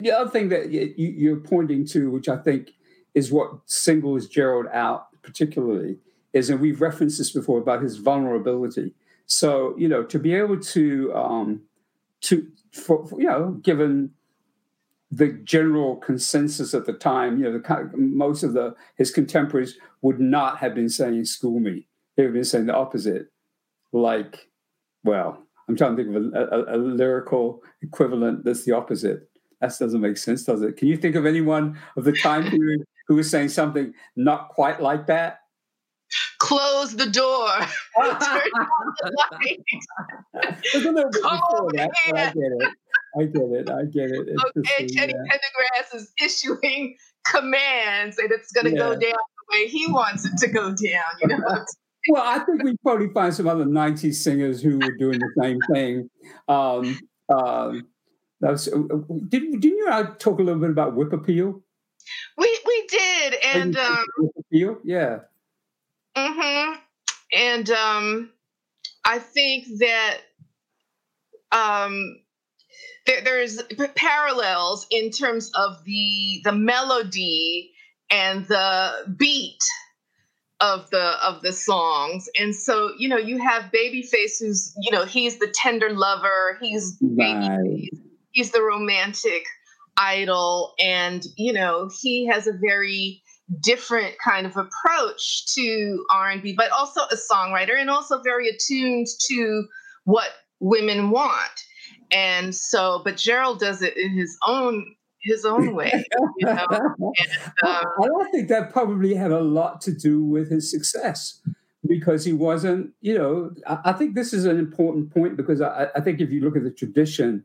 The 0.00 0.12
other 0.12 0.30
thing 0.30 0.50
that 0.50 0.70
you're 0.98 1.36
pointing 1.36 1.86
to, 1.86 2.10
which 2.10 2.28
I 2.28 2.36
think 2.36 2.72
is 3.18 3.32
what 3.32 3.50
singles 3.66 4.28
Gerald 4.28 4.66
out 4.72 5.08
particularly, 5.22 5.98
is, 6.32 6.50
and 6.50 6.60
we've 6.60 6.80
referenced 6.80 7.18
this 7.18 7.32
before 7.32 7.58
about 7.58 7.82
his 7.82 7.96
vulnerability. 7.96 8.94
So, 9.26 9.74
you 9.76 9.88
know, 9.88 10.04
to 10.04 10.18
be 10.20 10.34
able 10.34 10.60
to, 10.60 11.12
um, 11.14 11.62
to, 12.22 12.46
for, 12.72 13.04
you 13.18 13.26
know, 13.26 13.58
given 13.60 14.10
the 15.10 15.32
general 15.42 15.96
consensus 15.96 16.74
at 16.74 16.86
the 16.86 16.92
time, 16.92 17.38
you 17.38 17.44
know, 17.44 17.58
the 17.58 17.90
most 17.96 18.44
of 18.44 18.52
the 18.52 18.76
his 18.96 19.10
contemporaries 19.10 19.78
would 20.02 20.20
not 20.20 20.58
have 20.58 20.74
been 20.74 20.88
saying 20.88 21.24
"school 21.24 21.58
me." 21.58 21.88
They 22.14 22.22
would 22.22 22.28
have 22.28 22.34
been 22.34 22.44
saying 22.44 22.66
the 22.66 22.76
opposite. 22.76 23.26
Like, 23.92 24.48
well, 25.02 25.42
I'm 25.66 25.76
trying 25.76 25.96
to 25.96 26.04
think 26.04 26.14
of 26.14 26.22
a, 26.34 26.74
a, 26.74 26.76
a 26.76 26.78
lyrical 26.78 27.62
equivalent 27.82 28.44
that's 28.44 28.64
the 28.64 28.72
opposite. 28.72 29.28
That 29.60 29.74
doesn't 29.80 30.00
make 30.00 30.18
sense, 30.18 30.44
does 30.44 30.62
it? 30.62 30.76
Can 30.76 30.88
you 30.88 30.96
think 30.96 31.16
of 31.16 31.26
anyone 31.26 31.78
of 31.96 32.04
the 32.04 32.12
time 32.12 32.48
period 32.50 32.84
who 33.08 33.16
was 33.16 33.28
saying 33.30 33.48
something 33.48 33.94
not 34.14 34.50
quite 34.50 34.80
like 34.80 35.06
that? 35.06 35.40
Close 36.38 36.94
the 36.94 37.06
door. 37.06 37.48
Turn 37.98 38.00
on 40.86 40.94
the 40.94 40.94
lights. 40.94 41.20
Come 41.20 41.40
over 41.50 41.72
that, 41.74 41.90
I 42.06 42.12
get 42.12 42.36
it. 42.36 42.68
I 43.18 43.24
get 43.24 43.42
it. 43.42 43.70
I 43.70 43.84
get 43.84 44.10
it. 44.10 44.28
Okay, 44.56 44.86
Teddy 44.86 45.14
yeah. 45.14 45.24
Pendergrass 45.30 45.94
is 45.94 46.10
issuing 46.22 46.96
commands, 47.26 48.16
and 48.18 48.30
it's 48.30 48.52
going 48.52 48.66
to 48.66 48.72
yeah. 48.72 48.78
go 48.78 48.90
down 48.90 49.00
the 49.00 49.16
way 49.52 49.66
he 49.68 49.90
wants 49.90 50.24
it 50.24 50.36
to 50.38 50.48
go 50.48 50.68
down. 50.68 51.04
You 51.20 51.28
know. 51.28 51.38
well, 52.08 52.22
I 52.22 52.38
think 52.44 52.62
we 52.62 52.76
probably 52.82 53.08
find 53.12 53.34
some 53.34 53.48
other 53.48 53.64
'90s 53.64 54.14
singers 54.14 54.62
who 54.62 54.78
were 54.78 54.96
doing 54.96 55.18
the 55.18 55.32
same 55.42 55.58
thing. 55.72 56.08
Um, 56.46 56.96
um, 57.34 57.88
was, 58.40 58.68
uh, 58.68 58.78
did, 59.28 59.60
didn't 59.60 59.62
you 59.62 59.90
talk 60.18 60.38
a 60.38 60.42
little 60.42 60.60
bit 60.60 60.70
about 60.70 60.94
whip 60.94 61.12
appeal? 61.12 61.60
We 62.36 62.60
we 62.66 62.86
did, 62.88 63.34
and 63.44 63.76
um, 63.76 64.04
whip 64.50 64.80
yeah. 64.84 65.18
Mm-hmm. 66.16 66.74
And 67.32 67.70
um, 67.70 68.30
I 69.04 69.18
think 69.18 69.66
that 69.78 70.18
um, 71.52 72.20
there, 73.06 73.22
there's 73.22 73.62
parallels 73.94 74.86
in 74.90 75.10
terms 75.10 75.50
of 75.54 75.82
the 75.84 76.42
the 76.44 76.52
melody 76.52 77.72
and 78.10 78.46
the 78.46 79.14
beat 79.16 79.62
of 80.60 80.90
the 80.90 81.14
of 81.24 81.40
the 81.42 81.52
songs 81.52 82.28
and 82.36 82.54
so 82.54 82.90
you 82.98 83.08
know 83.08 83.16
you 83.16 83.38
have 83.38 83.70
babyface 83.70 84.40
who's 84.40 84.74
you 84.80 84.90
know 84.90 85.04
he's 85.04 85.38
the 85.38 85.46
tender 85.54 85.90
lover 85.90 86.58
he's 86.60 86.98
right. 87.00 87.88
he's 88.32 88.50
the 88.50 88.60
romantic 88.60 89.44
idol 89.98 90.74
and 90.78 91.26
you 91.36 91.52
know 91.52 91.90
he 92.00 92.26
has 92.26 92.46
a 92.46 92.52
very 92.52 93.22
different 93.60 94.14
kind 94.22 94.46
of 94.46 94.56
approach 94.56 95.46
to 95.54 96.04
r&b 96.12 96.54
but 96.54 96.70
also 96.70 97.00
a 97.10 97.16
songwriter 97.16 97.78
and 97.78 97.90
also 97.90 98.20
very 98.22 98.48
attuned 98.48 99.06
to 99.18 99.64
what 100.04 100.28
women 100.60 101.10
want 101.10 101.64
and 102.12 102.54
so 102.54 103.00
but 103.04 103.16
gerald 103.16 103.58
does 103.58 103.82
it 103.82 103.96
in 103.96 104.10
his 104.12 104.36
own 104.46 104.94
his 105.22 105.44
own 105.44 105.74
way 105.74 106.04
you 106.38 106.46
know? 106.46 106.66
and, 106.70 107.52
uh, 107.62 107.84
i 108.02 108.06
don't 108.06 108.30
think 108.30 108.48
that 108.48 108.70
probably 108.70 109.14
had 109.14 109.32
a 109.32 109.40
lot 109.40 109.80
to 109.80 109.92
do 109.92 110.22
with 110.22 110.50
his 110.50 110.70
success 110.70 111.40
because 111.86 112.24
he 112.24 112.32
wasn't 112.32 112.90
you 113.00 113.16
know 113.16 113.50
i, 113.66 113.78
I 113.86 113.92
think 113.92 114.14
this 114.14 114.32
is 114.32 114.44
an 114.44 114.58
important 114.58 115.12
point 115.12 115.36
because 115.36 115.60
I, 115.60 115.88
I, 115.96 116.00
think 116.00 116.20
if 116.20 116.30
you 116.30 116.42
look 116.42 116.56
at 116.56 116.64
the 116.64 116.70
tradition 116.70 117.44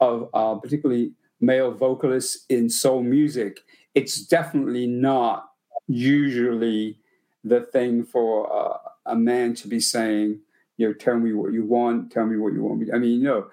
of 0.00 0.28
uh, 0.34 0.56
particularly 0.56 1.12
male 1.40 1.72
vocalists 1.72 2.44
in 2.48 2.68
soul 2.68 3.02
music 3.02 3.60
it's 3.94 4.26
definitely 4.26 4.86
not 4.86 5.50
usually 5.86 6.98
the 7.44 7.60
thing 7.60 8.02
for 8.04 8.50
uh, 8.52 8.78
a 9.06 9.14
man 9.14 9.54
to 9.54 9.68
be 9.68 9.78
saying 9.78 10.40
you 10.76 10.88
know, 10.88 10.94
tell 10.94 11.16
me 11.18 11.32
what 11.32 11.52
you 11.52 11.64
want, 11.64 12.10
tell 12.10 12.26
me 12.26 12.36
what 12.36 12.52
you 12.52 12.62
want 12.62 12.80
me. 12.80 12.92
I 12.92 12.98
mean, 12.98 13.20
you 13.20 13.24
know, 13.24 13.46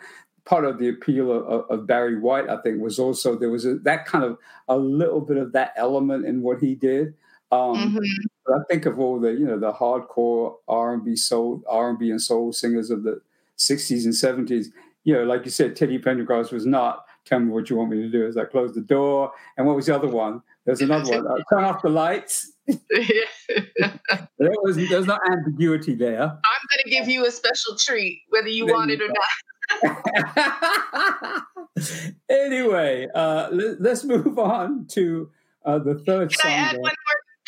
part 0.45 0.65
of 0.65 0.79
the 0.79 0.89
appeal 0.89 1.31
of, 1.31 1.69
of, 1.69 1.87
Barry 1.87 2.19
White, 2.19 2.49
I 2.49 2.57
think, 2.61 2.81
was 2.81 2.97
also 2.97 3.37
there 3.37 3.49
was 3.49 3.65
a, 3.65 3.75
that 3.79 4.05
kind 4.05 4.23
of 4.23 4.37
a 4.67 4.77
little 4.77 5.21
bit 5.21 5.37
of 5.37 5.51
that 5.51 5.73
element 5.75 6.25
in 6.25 6.41
what 6.41 6.59
he 6.59 6.73
did. 6.75 7.13
Um, 7.51 7.75
mm-hmm. 7.75 8.53
I 8.53 8.63
think 8.69 8.85
of 8.85 8.99
all 8.99 9.19
the 9.19 9.31
you 9.31 9.45
know 9.45 9.59
the 9.59 9.73
hardcore 9.73 10.55
R 10.67 10.93
and 10.93 11.03
B 11.03 11.15
soul 11.15 11.61
R 11.69 11.89
and 11.89 11.99
B 11.99 12.09
and 12.09 12.21
soul 12.21 12.53
singers 12.53 12.89
of 12.89 13.03
the 13.03 13.21
'60s 13.57 14.05
and 14.05 14.13
'70s. 14.13 14.67
You 15.03 15.15
know, 15.15 15.23
like 15.23 15.45
you 15.45 15.51
said, 15.51 15.75
Teddy 15.75 15.99
Pendergrass 15.99 16.51
was 16.51 16.65
not 16.65 17.05
tell 17.25 17.39
me 17.39 17.51
what 17.51 17.69
you 17.69 17.75
want 17.75 17.91
me 17.91 17.97
to 17.97 18.09
do 18.09 18.25
as 18.25 18.37
I 18.37 18.45
close 18.45 18.73
the 18.73 18.81
door. 18.81 19.31
And 19.57 19.67
what 19.67 19.75
was 19.75 19.85
the 19.85 19.95
other 19.95 20.07
one? 20.07 20.41
There's 20.65 20.81
another 20.81 21.21
one. 21.21 21.27
Uh, 21.27 21.43
turn 21.51 21.63
off 21.63 21.81
the 21.81 21.89
lights. 21.89 22.51
there 22.67 22.79
was 24.39 24.75
there's 24.75 25.07
no 25.07 25.17
ambiguity 25.31 25.95
there. 25.95 26.21
I'm 26.21 26.27
going 26.27 26.83
to 26.85 26.89
give 26.89 27.09
you 27.09 27.25
a 27.25 27.31
special 27.31 27.75
treat, 27.75 28.21
whether 28.29 28.47
you 28.47 28.65
there 28.65 28.75
want 28.75 28.91
you 28.91 28.97
it 28.97 29.01
or 29.01 29.07
not. 29.07 29.15
anyway, 32.29 33.07
uh, 33.15 33.49
let, 33.51 33.85
us 33.85 34.03
move 34.03 34.37
on 34.37 34.85
to 34.87 35.29
uh, 35.65 35.79
the 35.79 35.95
third 35.95 36.31
Can 36.31 36.39
song. 36.39 36.51
I 36.51 36.53
add 36.53 36.77
one 36.77 36.83
more 36.83 36.93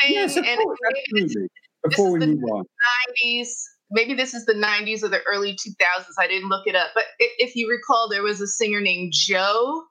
thing? 0.01 0.13
Yes, 0.13 0.37
of 0.37 0.45
course, 0.45 0.79
absolutely. 0.89 1.47
Before 1.83 2.11
we 2.11 2.19
move 2.19 2.43
on. 2.51 2.65
90s, 3.25 3.63
maybe 3.93 4.13
this 4.13 4.33
is 4.33 4.45
the 4.45 4.53
90s 4.53 5.03
or 5.03 5.09
the 5.09 5.21
early 5.23 5.53
2000s. 5.53 6.05
I 6.19 6.27
didn't 6.27 6.49
look 6.49 6.67
it 6.67 6.75
up. 6.75 6.89
But 6.93 7.05
if 7.19 7.55
you 7.55 7.69
recall, 7.69 8.09
there 8.09 8.23
was 8.23 8.41
a 8.41 8.47
singer 8.47 8.81
named 8.81 9.13
Joe. 9.15 9.83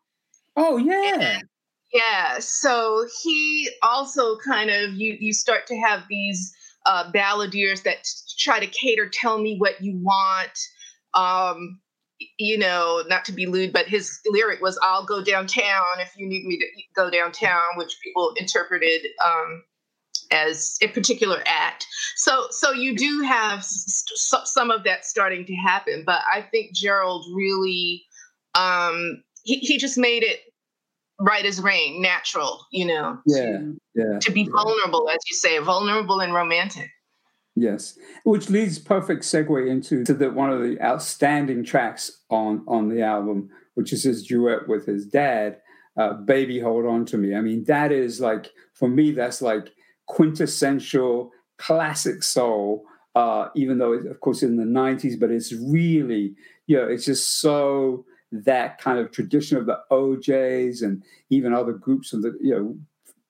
Oh, 0.57 0.77
yeah. 0.77 1.21
And, 1.21 1.49
yeah. 1.95 2.39
So 2.41 3.07
he 3.23 3.71
also 3.83 4.37
kind 4.39 4.71
of, 4.71 4.93
you, 4.95 5.17
you 5.21 5.33
start 5.33 5.67
to 5.69 5.77
have 5.77 6.03
these 6.11 6.53
uh, 6.85 7.11
balladeers 7.13 7.83
that 7.85 8.07
try 8.39 8.59
to 8.61 8.67
cater, 8.67 9.09
tell 9.09 9.39
me 9.41 9.57
what 9.59 9.81
you 9.81 9.99
want. 10.03 10.59
Um, 11.15 11.81
you 12.39 12.59
know, 12.59 13.03
not 13.09 13.25
to 13.25 13.33
be 13.33 13.47
lewd, 13.47 13.73
but 13.73 13.87
his 13.87 14.21
lyric 14.27 14.61
was, 14.61 14.79
I'll 14.83 15.05
go 15.05 15.23
downtown 15.23 16.01
if 16.01 16.13
you 16.17 16.29
need 16.29 16.45
me 16.45 16.59
to 16.59 16.67
go 16.95 17.11
downtown, 17.11 17.63
which 17.77 17.97
people 18.03 18.33
interpreted 18.37 19.07
um, 19.25 19.63
as 20.33 20.77
a 20.83 20.89
particular 20.89 21.43
act. 21.47 21.87
So, 22.17 22.47
so 22.51 22.73
you 22.73 22.97
do 22.97 23.21
have 23.21 23.65
st- 23.65 24.49
some 24.49 24.71
of 24.71 24.85
that 24.85 25.05
starting 25.05 25.45
to 25.47 25.55
happen, 25.55 26.03
but 26.05 26.23
I 26.33 26.43
think 26.43 26.75
Gerald 26.75 27.27
really, 27.35 28.05
um, 28.55 29.23
he, 29.45 29.59
he 29.59 29.79
just 29.79 29.99
made 29.99 30.23
it 30.23 30.41
right 31.21 31.45
as 31.45 31.61
rain, 31.61 32.03
natural, 32.03 32.67
you 32.73 32.87
know. 32.87 33.19
Yeah, 33.27 33.59
to, 33.59 33.79
yeah. 33.95 34.19
To 34.21 34.33
be 34.33 34.49
vulnerable, 34.49 35.09
as 35.09 35.19
you 35.31 35.37
say, 35.37 35.59
vulnerable 35.59 36.21
and 36.21 36.35
romantic. 36.35 36.91
Yes, 37.55 37.99
which 38.25 38.49
leads 38.49 38.79
perfect 38.79 39.23
segue 39.23 39.69
into 39.69 40.05
to 40.05 40.15
the 40.15 40.31
one 40.31 40.51
of 40.51 40.63
the 40.63 40.81
outstanding 40.81 41.65
tracks 41.65 42.11
on 42.31 42.65
on 42.67 42.89
the 42.89 43.03
album, 43.03 43.51
which 43.75 43.93
is 43.93 44.03
his 44.03 44.27
duet 44.27 44.69
with 44.69 44.87
his 44.87 45.05
dad, 45.05 45.59
uh, 45.99 46.15
"Baby 46.15 46.61
Hold 46.61 46.87
On 46.87 47.05
to 47.07 47.19
Me." 47.19 47.35
I 47.35 47.43
mean, 47.43 47.65
that 47.65 47.93
is 47.93 48.23
like 48.23 48.51
for 48.73 48.89
me, 48.89 49.13
that's 49.13 49.43
like 49.43 49.71
quintessential 50.13 51.33
classic 51.57 52.23
soul. 52.23 52.85
Uh, 53.15 53.49
even 53.55 53.79
though, 53.79 53.93
it's, 53.93 54.07
of 54.07 54.21
course, 54.21 54.43
in 54.43 54.57
the 54.57 54.65
'90s, 54.65 55.19
but 55.19 55.31
it's 55.31 55.53
really, 55.53 56.35
you 56.67 56.77
know, 56.77 56.87
it's 56.87 57.05
just 57.07 57.41
so 57.41 58.05
that 58.31 58.79
kind 58.79 58.99
of 58.99 59.11
tradition 59.11 59.57
of 59.59 59.67
the 59.67 59.79
O'Jays 59.91 60.83
and 60.83 61.03
even 61.29 61.53
other 61.53 61.73
groups 61.73 62.13
of 62.13 62.23
the, 62.23 62.37
you 62.41 62.55
know, 62.55 62.77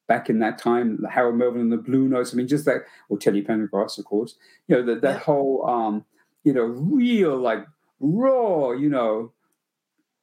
back 0.07 0.29
in 0.31 0.39
that 0.39 0.59
time, 0.59 1.05
Harold 1.11 1.37
Melvin 1.37 1.61
and 1.61 1.73
the 1.73 1.77
Blue 1.77 2.07
Notes. 2.09 2.33
I 2.33 2.37
mean, 2.37 2.47
just 2.49 2.65
that, 2.65 2.83
or 3.09 3.19
Teddy 3.19 3.43
Pendergrass, 3.43 3.99
of 3.99 4.05
course. 4.05 4.37
You 4.69 4.77
know, 4.77 4.87
that 4.87 5.03
that 5.03 5.15
yeah. 5.15 5.19
whole, 5.19 5.69
um, 5.69 6.05
you 6.45 6.53
know, 6.53 6.65
real 6.65 7.37
like 7.37 7.65
raw, 8.01 8.73
you 8.73 8.89
know, 8.89 9.33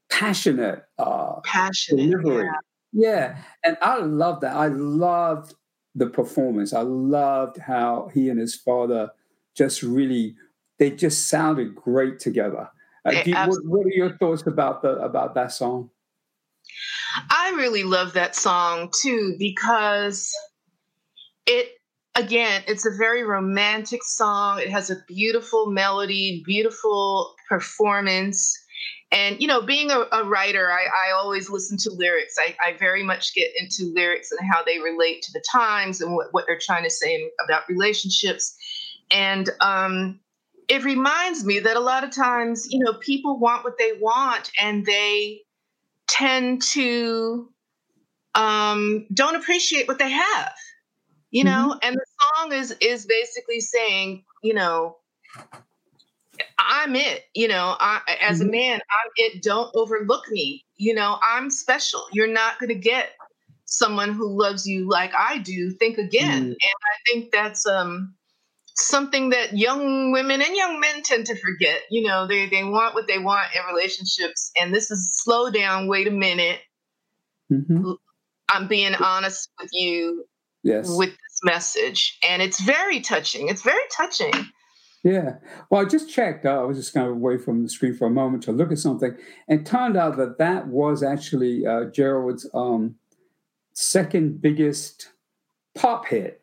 passionate, 0.10 0.84
uh, 0.98 1.40
passionate 1.44 2.12
delivery. 2.12 2.46
Yeah. 2.92 3.10
yeah, 3.10 3.38
and 3.66 3.78
I 3.82 4.00
love 4.00 4.42
that. 4.42 4.56
I 4.56 4.68
loved 4.68 5.56
the 6.00 6.08
performance. 6.08 6.74
I 6.74 6.82
loved 6.82 7.58
how 7.58 8.10
he 8.14 8.30
and 8.30 8.40
his 8.40 8.56
father 8.56 9.12
just 9.56 9.84
really 9.84 10.36
they 10.80 10.90
just 10.90 11.28
sounded 11.28 11.76
great 11.76 12.20
together. 12.20 12.70
Uh, 13.06 13.22
you, 13.26 13.36
what, 13.36 13.66
what, 13.66 13.86
are 13.86 13.92
your 13.92 14.18
thoughts 14.18 14.48
about 14.48 14.82
the 14.82 14.92
about 15.00 15.36
that 15.36 15.52
song? 15.52 15.90
I 17.30 17.52
really 17.56 17.84
love 17.84 18.14
that 18.14 18.36
song 18.36 18.92
too 19.02 19.36
because 19.38 20.34
it 21.46 21.74
again, 22.16 22.64
it's 22.68 22.86
a 22.86 22.96
very 22.98 23.24
romantic 23.24 24.04
song. 24.04 24.60
It 24.60 24.70
has 24.70 24.90
a 24.90 24.98
beautiful 25.08 25.70
melody, 25.70 26.44
beautiful 26.46 27.36
performance. 27.50 28.58
And, 29.12 29.42
you 29.42 29.48
know, 29.48 29.62
being 29.62 29.92
a, 29.92 30.06
a 30.12 30.24
writer, 30.24 30.72
I, 30.72 30.86
I, 30.86 31.12
always 31.12 31.50
listen 31.50 31.78
to 31.80 31.92
lyrics. 31.92 32.36
I, 32.40 32.56
I, 32.64 32.74
very 32.78 33.04
much 33.04 33.34
get 33.34 33.50
into 33.60 33.92
lyrics 33.94 34.32
and 34.32 34.40
how 34.52 34.64
they 34.64 34.80
relate 34.80 35.24
to 35.24 35.32
the 35.34 35.44
times 35.52 36.02
and 36.02 36.16
what, 36.16 36.28
what 36.32 36.46
they're 36.48 36.60
trying 36.60 36.84
to 36.84 36.90
say 36.90 37.30
about 37.44 37.68
relationships. 37.68 38.56
And 39.12 39.50
um, 39.62 40.20
it 40.68 40.84
reminds 40.84 41.44
me 41.44 41.60
that 41.60 41.76
a 41.76 41.80
lot 41.82 42.04
of 42.04 42.12
times, 42.12 42.68
you 42.70 42.80
know, 42.80 42.94
people 42.94 43.40
want 43.40 43.64
what 43.64 43.78
they 43.80 43.94
want 44.00 44.52
and 44.62 44.86
they 44.86 45.42
tend 46.08 46.62
to 46.62 47.50
um, 48.36 49.08
don't 49.14 49.36
appreciate 49.36 49.88
what 49.88 49.98
they 49.98 50.12
have 50.12 50.54
you 51.32 51.44
know 51.44 51.72
mm-hmm. 51.72 51.88
and 51.88 51.96
the 51.96 52.06
song 52.20 52.54
is 52.54 52.76
is 52.82 53.06
basically 53.06 53.60
saying 53.60 54.24
you 54.44 54.54
know 54.54 54.98
i'm 56.68 56.96
it 56.96 57.24
you 57.34 57.48
know 57.48 57.76
I, 57.80 58.02
as 58.22 58.40
mm-hmm. 58.40 58.50
a 58.50 58.52
man 58.52 58.74
i'm 58.76 59.12
it 59.16 59.42
don't 59.42 59.70
overlook 59.76 60.30
me 60.30 60.66
you 60.78 60.94
know 60.94 61.18
i'm 61.26 61.50
special 61.50 62.06
you're 62.12 62.28
not 62.28 62.60
going 62.60 62.70
to 62.70 62.76
get 62.76 63.12
someone 63.66 64.14
who 64.14 64.28
loves 64.28 64.68
you 64.68 64.90
like 64.90 65.12
i 65.18 65.38
do 65.40 65.72
think 65.72 65.98
again 65.98 66.42
mm-hmm. 66.42 66.48
and 66.48 66.58
i 66.58 66.96
think 67.08 67.32
that's 67.32 67.66
um 67.66 68.16
something 68.76 69.30
that 69.30 69.58
young 69.58 70.12
women 70.12 70.42
and 70.42 70.56
young 70.56 70.80
men 70.80 71.02
tend 71.04 71.26
to 71.26 71.36
forget 71.36 71.82
you 71.90 72.08
know 72.08 72.28
they 72.28 72.48
they 72.48 72.64
want 72.64 72.94
what 72.94 73.08
they 73.08 73.20
want 73.20 73.48
in 73.56 73.62
relationships 73.74 74.52
and 74.60 74.74
this 74.74 74.90
is 74.90 75.10
slow 75.14 75.50
down 75.50 75.88
wait 75.88 76.08
a 76.08 76.12
minute 76.12 76.60
mm-hmm. 77.52 77.92
i'm 78.50 78.68
being 78.68 78.96
honest 78.96 79.50
with 79.60 79.70
you 79.74 80.26
yes. 80.64 80.90
with 80.90 81.10
this 81.10 81.40
message. 81.44 82.18
And 82.28 82.42
it's 82.42 82.60
very 82.60 83.00
touching. 83.00 83.50
It's 83.50 83.62
very 83.62 83.84
touching. 83.92 84.34
Yeah. 85.04 85.36
Well, 85.70 85.82
I 85.82 85.86
just 85.86 86.10
checked. 86.10 86.46
Uh, 86.46 86.62
I 86.62 86.64
was 86.64 86.78
just 86.78 86.94
kind 86.94 87.08
of 87.08 87.14
away 87.14 87.38
from 87.38 87.64
the 87.64 87.70
screen 87.70 87.96
for 87.96 88.08
a 88.08 88.12
moment 88.12 88.44
to 88.44 88.52
look 88.52 88.72
at 88.72 88.80
something, 88.80 89.16
and 89.48 89.66
turned 89.66 89.96
out 89.96 90.18
that 90.18 90.38
that 90.40 90.68
was 90.68 91.04
actually 91.04 91.66
uh, 91.66 91.86
Gerald's 91.86 92.50
um, 92.54 92.96
second 93.74 94.42
biggest 94.42 95.10
pop 95.76 96.06
hit, 96.08 96.42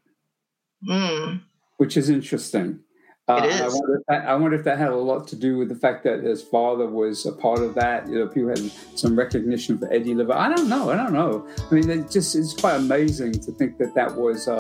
mm. 0.89 1.43
which 1.77 1.97
is 1.97 2.09
interesting. 2.09 2.81
Uh, 3.29 3.41
it 3.43 3.51
is. 3.51 3.61
I 3.61 3.67
wonder, 3.67 4.03
that, 4.09 4.29
I 4.29 4.35
wonder, 4.37 4.57
if 4.57 4.65
that, 4.65 4.79
had 4.79 4.91
a 4.91 4.97
lot 4.97 5.27
to 5.29 5.37
do 5.37 5.59
with 5.59 5.69
the 5.69 5.75
fact 5.75 6.05
that 6.05 6.23
his 6.23 6.43
father 6.43 6.87
was 6.87 7.27
a 7.27 7.33
part 7.33 7.59
of 7.61 7.75
that. 7.75 8.07
You 8.09 8.21
know, 8.21 8.29
people 8.29 8.51
had 8.51 8.71
some 8.95 9.19
recognition 9.19 9.79
for 9.79 9.93
Eddie 9.93 10.15
Levert. 10.15 10.37
I 10.37 10.55
don't 10.55 10.69
know. 10.69 10.91
I 10.91 10.97
don't 10.97 11.13
know. 11.13 11.47
I 11.71 11.75
mean, 11.75 11.91
it 11.91 12.11
just 12.11 12.37
it's 12.37 12.53
quite 12.53 12.77
amazing 12.77 13.33
to 13.33 13.51
think 13.53 13.79
that 13.79 13.95
that 13.95 14.15
was 14.15 14.47
uh, 14.47 14.55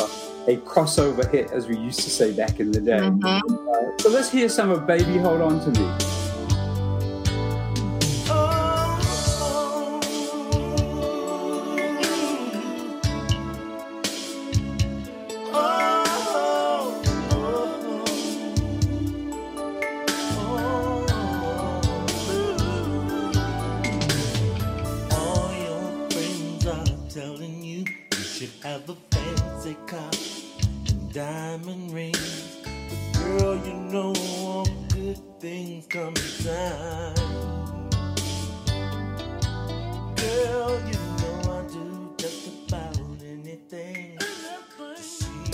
a 0.48 0.56
crossover 0.58 1.30
hit, 1.30 1.52
as 1.52 1.68
we 1.68 1.76
used 1.78 2.00
to 2.00 2.10
say 2.10 2.32
back 2.32 2.58
in 2.58 2.72
the 2.72 2.80
day. 2.80 2.98
Mm-hmm. 2.98 3.24
Uh, 3.24 3.98
so 3.98 4.10
let's 4.10 4.30
hear 4.30 4.48
some 4.48 4.70
of 4.70 4.84
"Baby 4.84 5.16
Hold 5.18 5.42
On 5.42 5.60
to 5.60 5.80
Me." 5.80 6.15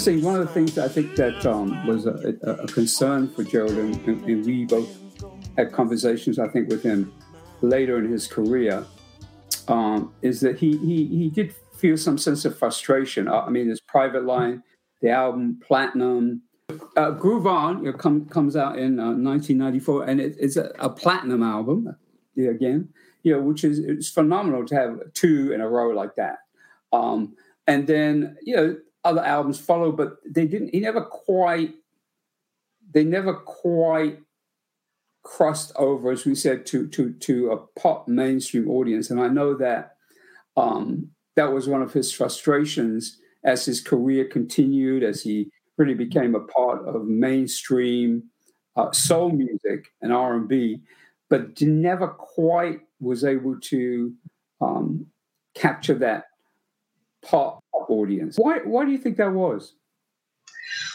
One 0.07 0.35
of 0.35 0.41
the 0.41 0.53
things 0.53 0.75
that 0.75 0.85
I 0.85 0.89
think 0.89 1.15
that 1.17 1.47
um, 1.47 1.87
was 1.87 2.07
a, 2.07 2.35
a, 2.43 2.67
concern 2.67 3.29
for 3.29 3.45
Gerald, 3.45 3.73
and, 3.73 4.07
and, 4.07 4.45
we 4.45 4.65
both 4.65 4.89
had 5.57 5.73
conversations, 5.73 6.41
I 6.41 6.49
think, 6.49 6.69
with 6.69 6.83
him 6.83 7.13
later 7.61 7.99
in 7.99 8.11
his 8.11 8.27
career, 8.27 8.85
um, 9.69 10.13
is 10.21 10.41
that 10.41 10.59
he, 10.59 10.77
he 10.79 11.07
he 11.07 11.31
did 11.31 11.55
feel 11.77 11.97
some 11.97 12.19
sense 12.19 12.45
of 12.45 12.59
frustration. 12.59 13.29
I 13.29 13.49
mean, 13.49 13.69
his 13.69 13.81
private 13.81 14.25
line, 14.25 14.65
the 15.03 15.11
album 15.11 15.61
Platinum, 15.65 16.43
uh, 16.97 17.13
Groove 17.13 17.47
On 17.47 17.85
you 17.85 17.93
know, 17.93 17.97
come, 17.97 18.27
comes 18.27 18.57
out 18.57 18.79
in 18.79 18.99
uh, 18.99 19.13
1994, 19.13 20.05
and 20.05 20.21
it, 20.21 20.37
it's 20.41 20.57
a, 20.57 20.73
a, 20.81 20.91
platinum 20.91 21.45
album 21.45 21.95
yeah, 22.35 22.51
again, 22.51 22.89
you 23.23 23.35
know, 23.35 23.41
which 23.41 23.63
is 23.63 23.79
it's 23.79 24.09
phenomenal 24.09 24.67
to 24.67 24.75
have 24.75 24.99
two 25.15 25.53
in 25.53 25.61
a 25.61 25.69
row 25.69 25.91
like 25.91 26.17
that. 26.17 26.39
Um, 26.93 27.37
and 27.67 27.87
then 27.87 28.37
you 28.43 28.57
know 28.57 28.77
other 29.05 29.23
albums 29.23 29.59
followed, 29.59 29.97
but 29.97 30.17
they 30.25 30.47
didn't. 30.47 30.75
He 30.75 30.81
never 30.81 31.03
quite. 31.03 31.75
They 32.93 33.05
never 33.05 33.35
quite 33.35 34.19
crossed 35.23 35.73
over, 35.77 36.11
as 36.11 36.25
we 36.25 36.35
said, 36.35 36.67
to 36.67 36.87
to 36.89 37.13
to 37.13 37.51
a 37.53 37.81
pop 37.81 38.09
mainstream 38.09 38.69
audience. 38.69 39.11
And 39.11 39.21
I 39.21 39.29
know 39.29 39.55
that 39.55 39.97
um, 40.57 41.11
that 41.37 41.53
was 41.53 41.69
one 41.69 41.83
of 41.83 41.93
his 41.93 42.13
frustrations 42.13 43.19
as 43.45 43.65
his 43.65 43.81
career 43.81 44.25
continued, 44.25 45.03
as 45.03 45.23
he 45.23 45.51
really 45.79 45.95
became 45.95 46.35
a 46.35 46.41
part 46.41 46.87
of 46.87 47.07
mainstream 47.07 48.25
uh, 48.77 48.93
soul 48.93 49.31
music 49.31 49.89
and 50.01 50.13
R 50.13 50.35
and 50.35 50.49
B, 50.49 50.81
but 51.29 51.61
never 51.61 52.09
quite 52.09 52.81
was 53.01 53.25
able 53.25 53.59
to 53.61 54.13
um, 54.61 55.07
capture 55.55 55.95
that 55.95 56.25
pop 57.25 57.61
audience. 57.89 58.37
Why 58.37 58.59
why 58.65 58.85
do 58.85 58.91
you 58.91 58.99
think 58.99 59.17
that 59.17 59.33
was? 59.33 59.75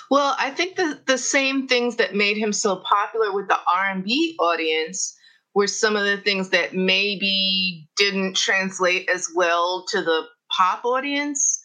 Well, 0.10 0.36
I 0.40 0.52
think 0.52 0.76
the 0.76 1.00
the 1.06 1.18
same 1.18 1.68
things 1.68 1.98
that 1.98 2.16
made 2.16 2.38
him 2.38 2.54
so 2.54 2.78
popular 2.78 3.34
with 3.34 3.48
the 3.48 3.58
R&B 3.68 4.38
audience 4.40 5.18
were 5.54 5.68
some 5.68 5.96
of 5.96 6.06
the 6.06 6.18
things 6.18 6.50
that 6.52 6.74
maybe 6.74 7.88
didn't 7.98 8.36
translate 8.36 9.10
as 9.14 9.28
well 9.36 9.86
to 9.90 10.02
the 10.02 10.24
pop 10.56 10.86
audience. 10.86 11.62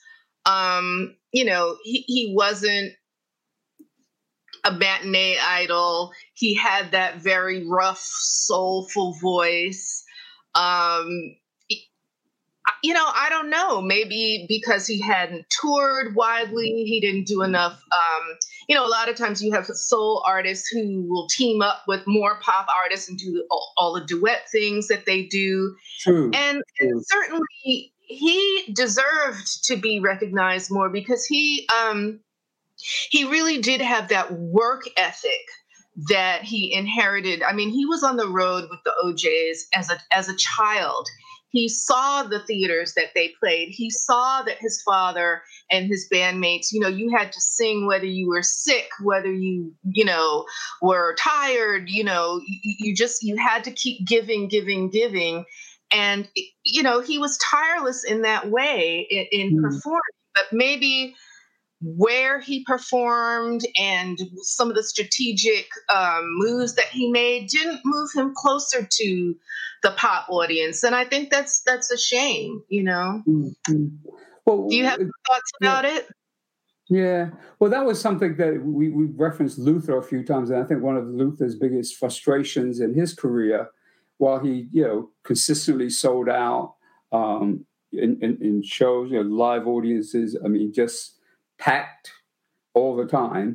Um, 0.46 1.14
you 1.32 1.44
know, 1.44 1.76
he, 1.84 2.04
he 2.06 2.32
wasn't 2.34 2.92
a 4.64 4.72
matinee 4.72 5.36
idol. 5.38 6.12
He 6.34 6.54
had 6.54 6.92
that 6.92 7.16
very 7.18 7.66
rough, 7.66 8.00
soulful 8.00 9.14
voice. 9.20 10.04
Um, 10.54 11.36
you 12.82 12.94
know, 12.94 13.06
I 13.06 13.28
don't 13.28 13.48
know. 13.48 13.80
Maybe 13.80 14.44
because 14.48 14.86
he 14.86 15.00
hadn't 15.00 15.48
toured 15.50 16.14
widely, 16.14 16.84
he 16.84 17.00
didn't 17.00 17.26
do 17.26 17.42
enough. 17.42 17.80
Um, 17.92 18.36
you 18.68 18.74
know, 18.74 18.84
a 18.84 18.88
lot 18.88 19.08
of 19.08 19.16
times 19.16 19.42
you 19.42 19.52
have 19.52 19.66
soul 19.66 20.22
artists 20.26 20.68
who 20.68 21.02
will 21.08 21.28
team 21.28 21.62
up 21.62 21.82
with 21.86 22.02
more 22.06 22.38
pop 22.40 22.66
artists 22.82 23.08
and 23.08 23.18
do 23.18 23.44
all, 23.50 23.72
all 23.76 23.94
the 23.94 24.04
duet 24.04 24.48
things 24.50 24.88
that 24.88 25.06
they 25.06 25.26
do. 25.26 25.76
True. 26.00 26.30
And, 26.34 26.62
True. 26.78 26.90
and, 26.90 27.04
certainly 27.06 27.92
he 28.00 28.72
deserved 28.74 29.64
to 29.64 29.76
be 29.76 30.00
recognized 30.00 30.70
more 30.70 30.90
because 30.90 31.24
he 31.24 31.68
um, 31.80 32.20
he 33.10 33.24
really 33.24 33.58
did 33.58 33.80
have 33.80 34.08
that 34.08 34.32
work 34.32 34.82
ethic 34.96 35.40
that 36.08 36.42
he 36.42 36.72
inherited. 36.74 37.42
I 37.42 37.52
mean, 37.52 37.70
he 37.70 37.86
was 37.86 38.02
on 38.02 38.16
the 38.16 38.28
road 38.28 38.64
with 38.70 38.80
the 38.84 38.92
O'Jays 39.04 39.68
as 39.74 39.90
a 39.90 39.98
as 40.12 40.28
a 40.28 40.36
child 40.36 41.08
he 41.52 41.68
saw 41.68 42.22
the 42.22 42.40
theaters 42.40 42.94
that 42.94 43.10
they 43.14 43.32
played. 43.38 43.68
He 43.68 43.90
saw 43.90 44.42
that 44.42 44.56
his 44.58 44.82
father 44.82 45.42
and 45.70 45.86
his 45.86 46.08
bandmates, 46.12 46.72
you 46.72 46.80
know, 46.80 46.88
you 46.88 47.14
had 47.14 47.30
to 47.30 47.40
sing 47.40 47.86
whether 47.86 48.06
you 48.06 48.26
were 48.26 48.42
sick, 48.42 48.88
whether 49.02 49.30
you, 49.30 49.72
you 49.84 50.04
know, 50.04 50.46
were 50.80 51.14
tired, 51.18 51.90
you 51.90 52.04
know, 52.04 52.40
you, 52.46 52.74
you 52.78 52.94
just, 52.94 53.22
you 53.22 53.36
had 53.36 53.64
to 53.64 53.70
keep 53.70 54.06
giving, 54.06 54.48
giving, 54.48 54.88
giving. 54.88 55.44
And, 55.90 56.26
you 56.64 56.82
know, 56.82 57.00
he 57.00 57.18
was 57.18 57.38
tireless 57.38 58.02
in 58.02 58.22
that 58.22 58.50
way 58.50 59.06
in, 59.10 59.26
in 59.30 59.58
mm. 59.58 59.62
performing, 59.62 60.00
but 60.34 60.44
maybe 60.52 61.14
where 61.82 62.40
he 62.40 62.64
performed 62.64 63.66
and 63.78 64.18
some 64.42 64.70
of 64.70 64.76
the 64.76 64.82
strategic 64.82 65.66
um, 65.94 66.22
moves 66.38 66.74
that 66.74 66.86
he 66.86 67.10
made 67.10 67.48
didn't 67.48 67.80
move 67.84 68.10
him 68.14 68.32
closer 68.36 68.86
to 68.88 69.34
the 69.82 69.90
pop 69.92 70.28
audience 70.28 70.84
and 70.84 70.94
i 70.94 71.04
think 71.04 71.30
that's 71.30 71.60
that's 71.62 71.90
a 71.90 71.98
shame 71.98 72.62
you 72.68 72.82
know 72.82 73.20
mm-hmm. 73.26 73.86
well 74.46 74.68
do 74.68 74.76
you 74.76 74.84
have 74.84 74.98
thoughts 74.98 75.52
about 75.60 75.84
yeah. 75.84 75.96
it 75.96 76.08
yeah 76.88 77.30
well 77.58 77.70
that 77.70 77.84
was 77.84 78.00
something 78.00 78.36
that 78.36 78.62
we, 78.64 78.88
we 78.88 79.06
referenced 79.16 79.58
luther 79.58 79.98
a 79.98 80.02
few 80.02 80.24
times 80.24 80.50
and 80.50 80.62
i 80.62 80.64
think 80.64 80.82
one 80.82 80.96
of 80.96 81.06
luther's 81.08 81.56
biggest 81.56 81.96
frustrations 81.96 82.78
in 82.78 82.94
his 82.94 83.12
career 83.12 83.68
while 84.18 84.38
he 84.38 84.68
you 84.70 84.84
know 84.84 85.10
consistently 85.24 85.90
sold 85.90 86.28
out 86.28 86.76
um, 87.10 87.66
in, 87.92 88.18
in, 88.22 88.38
in 88.40 88.62
shows 88.62 89.10
you 89.10 89.16
know 89.16 89.28
live 89.28 89.66
audiences 89.66 90.38
i 90.44 90.48
mean 90.48 90.72
just 90.72 91.18
packed 91.62 92.10
all 92.74 92.96
the 92.96 93.06
time, 93.06 93.48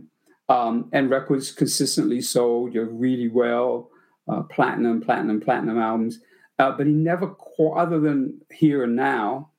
um, 0.47 0.75
and 0.93 1.09
records 1.09 1.51
consistently 1.51 2.21
sold, 2.21 2.73
you 2.73 2.79
know, 2.81 2.91
really 2.91 3.27
well, 3.27 3.89
uh, 4.29 4.43
platinum, 4.55 5.01
platinum, 5.01 5.39
platinum 5.41 5.77
albums. 5.77 6.19
Uh, 6.59 6.71
but 6.77 6.87
he 6.87 6.93
never, 6.93 7.27
quite, 7.27 7.81
other 7.83 7.99
than 7.99 8.39
here 8.49 8.83
and 8.83 8.95
now, 8.95 9.51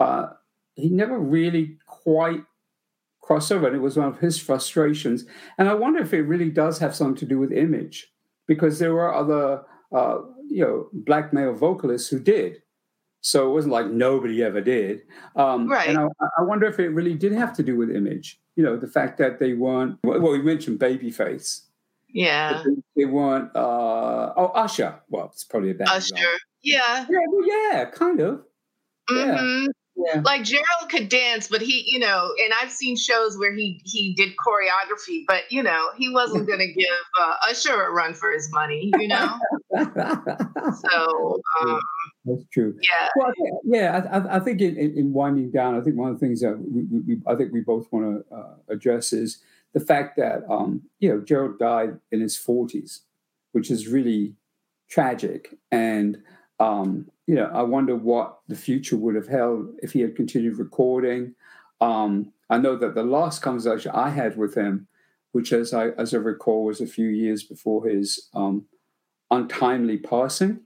uh, 0.00 0.26
he 0.74 0.88
never 0.88 1.18
really 1.18 1.76
quite 1.86 2.42
crossed 3.20 3.52
over. 3.52 3.66
And 3.66 3.76
it 3.76 3.82
was 3.88 3.96
one 3.96 4.08
of 4.08 4.18
his 4.18 4.38
frustrations. 4.38 5.26
And 5.58 5.68
I 5.68 5.74
wonder 5.74 6.00
if 6.00 6.14
it 6.14 6.22
really 6.22 6.50
does 6.50 6.78
have 6.78 6.94
something 6.94 7.20
to 7.20 7.26
do 7.26 7.38
with 7.38 7.52
image, 7.52 7.96
because 8.46 8.78
there 8.78 8.94
were 8.94 9.14
other, 9.14 9.62
uh, 9.92 10.18
you 10.48 10.64
know, 10.64 10.88
black 10.92 11.32
male 11.32 11.52
vocalists 11.52 12.08
who 12.08 12.18
did. 12.18 12.62
So 13.20 13.50
it 13.50 13.52
wasn't 13.52 13.72
like 13.72 13.86
nobody 13.86 14.42
ever 14.42 14.60
did. 14.60 15.02
Um, 15.36 15.68
right. 15.68 15.88
And 15.88 15.98
I, 15.98 16.06
I, 16.38 16.42
wonder 16.42 16.66
if 16.66 16.78
it 16.78 16.88
really 16.90 17.14
did 17.14 17.32
have 17.32 17.52
to 17.56 17.62
do 17.62 17.76
with 17.76 17.90
image. 17.90 18.40
You 18.56 18.62
know, 18.62 18.76
the 18.76 18.86
fact 18.86 19.18
that 19.18 19.38
they 19.38 19.54
weren't, 19.54 19.98
well, 20.04 20.20
we 20.20 20.40
mentioned 20.40 20.78
Babyface. 20.78 21.62
Yeah. 22.08 22.62
They, 22.96 23.04
weren't, 23.04 23.54
uh, 23.54 24.32
oh, 24.36 24.52
Usher. 24.54 25.00
Well, 25.08 25.30
it's 25.32 25.44
probably 25.44 25.70
a 25.70 25.74
bad 25.74 25.88
Usher. 25.88 26.14
Example. 26.14 26.38
Yeah. 26.62 27.06
Yeah, 27.10 27.18
well, 27.28 27.46
yeah, 27.46 27.84
kind 27.86 28.20
of. 28.20 28.44
Mm-hmm. 29.10 29.64
Yeah. 29.64 29.66
Yeah. 29.98 30.20
Like 30.24 30.44
Gerald 30.44 30.90
could 30.90 31.08
dance, 31.08 31.48
but 31.48 31.60
he, 31.60 31.82
you 31.86 31.98
know, 31.98 32.32
and 32.42 32.52
I've 32.62 32.70
seen 32.70 32.96
shows 32.96 33.36
where 33.36 33.52
he 33.52 33.82
he 33.84 34.14
did 34.14 34.34
choreography, 34.36 35.24
but 35.26 35.50
you 35.50 35.60
know, 35.60 35.88
he 35.96 36.08
wasn't 36.08 36.46
going 36.46 36.58
to 36.66 36.72
give 36.72 36.88
uh, 37.20 37.34
Usher 37.48 37.82
a 37.82 37.90
run 37.90 38.14
for 38.14 38.30
his 38.30 38.48
money, 38.52 38.92
you 38.96 39.08
know. 39.08 39.38
so 39.76 41.40
um, 41.60 41.80
that's 42.28 42.48
true. 42.50 42.76
Yeah, 42.82 43.08
well, 43.16 43.32
yeah. 43.64 44.06
I, 44.12 44.36
I 44.36 44.40
think 44.40 44.60
in, 44.60 44.76
in, 44.76 45.12
winding 45.12 45.50
down, 45.50 45.74
I 45.74 45.80
think 45.80 45.96
one 45.96 46.10
of 46.10 46.18
the 46.18 46.26
things 46.26 46.40
that 46.40 46.58
we, 46.58 46.82
we 46.82 47.20
I 47.26 47.34
think 47.34 47.52
we 47.52 47.60
both 47.60 47.90
want 47.90 48.26
to 48.28 48.34
uh, 48.34 48.54
address 48.68 49.12
is 49.12 49.38
the 49.72 49.80
fact 49.80 50.16
that 50.16 50.42
um, 50.48 50.82
you 51.00 51.08
know 51.08 51.20
Gerald 51.20 51.58
died 51.58 51.98
in 52.12 52.20
his 52.20 52.36
forties, 52.36 53.02
which 53.52 53.70
is 53.70 53.88
really 53.88 54.34
tragic 54.88 55.54
and 55.70 56.18
um, 56.60 57.10
you 57.26 57.34
know, 57.34 57.50
I 57.52 57.62
wonder 57.62 57.94
what 57.94 58.38
the 58.48 58.56
future 58.56 58.96
would 58.96 59.14
have 59.14 59.28
held 59.28 59.68
if 59.82 59.92
he 59.92 60.00
had 60.00 60.16
continued 60.16 60.58
recording. 60.58 61.34
Um, 61.80 62.32
I 62.50 62.58
know 62.58 62.76
that 62.76 62.94
the 62.94 63.02
last 63.02 63.42
conversation 63.42 63.92
I 63.94 64.10
had 64.10 64.36
with 64.36 64.54
him, 64.54 64.88
which 65.32 65.52
as 65.52 65.74
I 65.74 65.88
as 65.90 66.14
I 66.14 66.16
recall 66.16 66.64
was 66.64 66.80
a 66.80 66.86
few 66.86 67.08
years 67.08 67.44
before 67.44 67.86
his 67.86 68.28
um, 68.34 68.64
untimely 69.30 69.98
passing, 69.98 70.60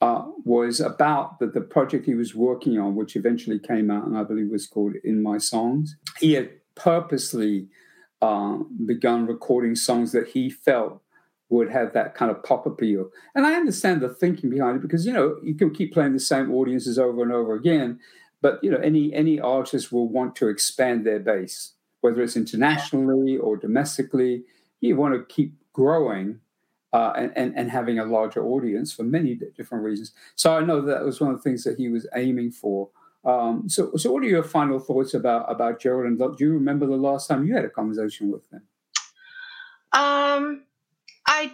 uh, 0.00 0.24
was 0.44 0.80
about 0.80 1.38
the, 1.38 1.46
the 1.46 1.60
project 1.60 2.06
he 2.06 2.14
was 2.14 2.34
working 2.34 2.78
on, 2.78 2.94
which 2.94 3.16
eventually 3.16 3.58
came 3.58 3.90
out 3.90 4.06
and 4.06 4.16
I 4.16 4.22
believe 4.22 4.50
was 4.50 4.66
called 4.66 4.94
In 5.04 5.22
My 5.22 5.38
Songs. 5.38 5.96
He 6.18 6.34
had 6.34 6.50
purposely 6.74 7.68
uh, 8.20 8.58
begun 8.84 9.26
recording 9.26 9.74
songs 9.74 10.12
that 10.12 10.28
he 10.28 10.50
felt 10.50 11.00
would 11.50 11.70
have 11.70 11.92
that 11.92 12.14
kind 12.14 12.30
of 12.30 12.42
pop 12.42 12.66
appeal. 12.66 13.10
And 13.34 13.46
I 13.46 13.54
understand 13.54 14.00
the 14.00 14.08
thinking 14.08 14.50
behind 14.50 14.76
it 14.76 14.82
because 14.82 15.06
you 15.06 15.12
know 15.12 15.36
you 15.42 15.54
can 15.54 15.72
keep 15.72 15.92
playing 15.92 16.12
the 16.12 16.20
same 16.20 16.52
audiences 16.52 16.98
over 16.98 17.22
and 17.22 17.32
over 17.32 17.54
again, 17.54 18.00
but 18.40 18.62
you 18.62 18.70
know 18.70 18.78
any 18.78 19.12
any 19.12 19.40
artist 19.40 19.92
will 19.92 20.08
want 20.08 20.36
to 20.36 20.48
expand 20.48 21.06
their 21.06 21.20
base, 21.20 21.74
whether 22.00 22.22
it's 22.22 22.36
internationally 22.36 23.36
or 23.36 23.56
domestically. 23.56 24.44
You 24.80 24.96
want 24.96 25.14
to 25.14 25.34
keep 25.34 25.54
growing. 25.72 26.40
Uh, 26.94 27.12
and, 27.16 27.32
and, 27.34 27.52
and 27.56 27.70
having 27.72 27.98
a 27.98 28.04
larger 28.04 28.44
audience 28.46 28.92
for 28.92 29.02
many 29.02 29.36
different 29.56 29.82
reasons. 29.82 30.12
So 30.36 30.56
I 30.56 30.60
know 30.60 30.80
that 30.80 31.04
was 31.04 31.20
one 31.20 31.32
of 31.32 31.36
the 31.38 31.42
things 31.42 31.64
that 31.64 31.76
he 31.76 31.88
was 31.88 32.06
aiming 32.14 32.52
for. 32.52 32.88
Um, 33.24 33.68
so, 33.68 33.90
so 33.96 34.12
what 34.12 34.22
are 34.22 34.28
your 34.28 34.44
final 34.44 34.78
thoughts 34.78 35.12
about 35.12 35.50
about 35.50 35.80
Gerald? 35.80 36.06
And 36.06 36.18
do 36.18 36.44
you 36.44 36.52
remember 36.52 36.86
the 36.86 36.94
last 36.94 37.26
time 37.26 37.44
you 37.44 37.54
had 37.56 37.64
a 37.64 37.68
conversation 37.68 38.30
with 38.30 38.42
him? 38.52 38.62
Um, 39.92 40.62
I 41.26 41.50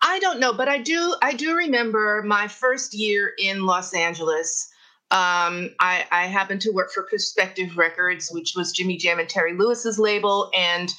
I 0.00 0.20
don't 0.20 0.38
know, 0.38 0.52
but 0.52 0.68
I 0.68 0.78
do 0.78 1.16
I 1.22 1.32
do 1.32 1.56
remember 1.56 2.22
my 2.24 2.46
first 2.46 2.94
year 2.94 3.32
in 3.38 3.66
Los 3.66 3.94
Angeles. 3.94 4.70
Um, 5.10 5.70
I, 5.78 6.04
I 6.10 6.26
happened 6.26 6.60
to 6.62 6.72
work 6.72 6.90
for 6.92 7.04
Perspective 7.04 7.76
Records, 7.76 8.28
which 8.32 8.54
was 8.56 8.72
Jimmy 8.72 8.96
Jam 8.96 9.20
and 9.20 9.28
Terry 9.28 9.56
Lewis's 9.56 9.98
label, 10.00 10.50
and 10.52 10.92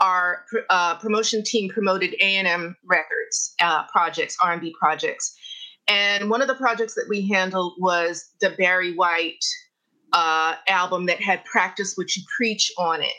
our 0.00 0.44
uh, 0.70 0.96
promotion 0.98 1.42
team 1.42 1.70
promoted 1.70 2.14
A&M 2.20 2.76
Records 2.84 3.54
uh, 3.60 3.84
projects, 3.86 4.36
R&B 4.42 4.74
projects. 4.78 5.36
And 5.86 6.30
one 6.30 6.40
of 6.40 6.48
the 6.48 6.54
projects 6.54 6.94
that 6.94 7.06
we 7.08 7.28
handled 7.28 7.74
was 7.78 8.32
the 8.40 8.50
Barry 8.50 8.94
White 8.94 9.44
uh, 10.12 10.54
album 10.68 11.06
that 11.06 11.20
had 11.20 11.44
"Practice 11.44 11.94
What 11.96 12.14
You 12.16 12.22
Preach" 12.36 12.72
on 12.78 13.02
it, 13.02 13.12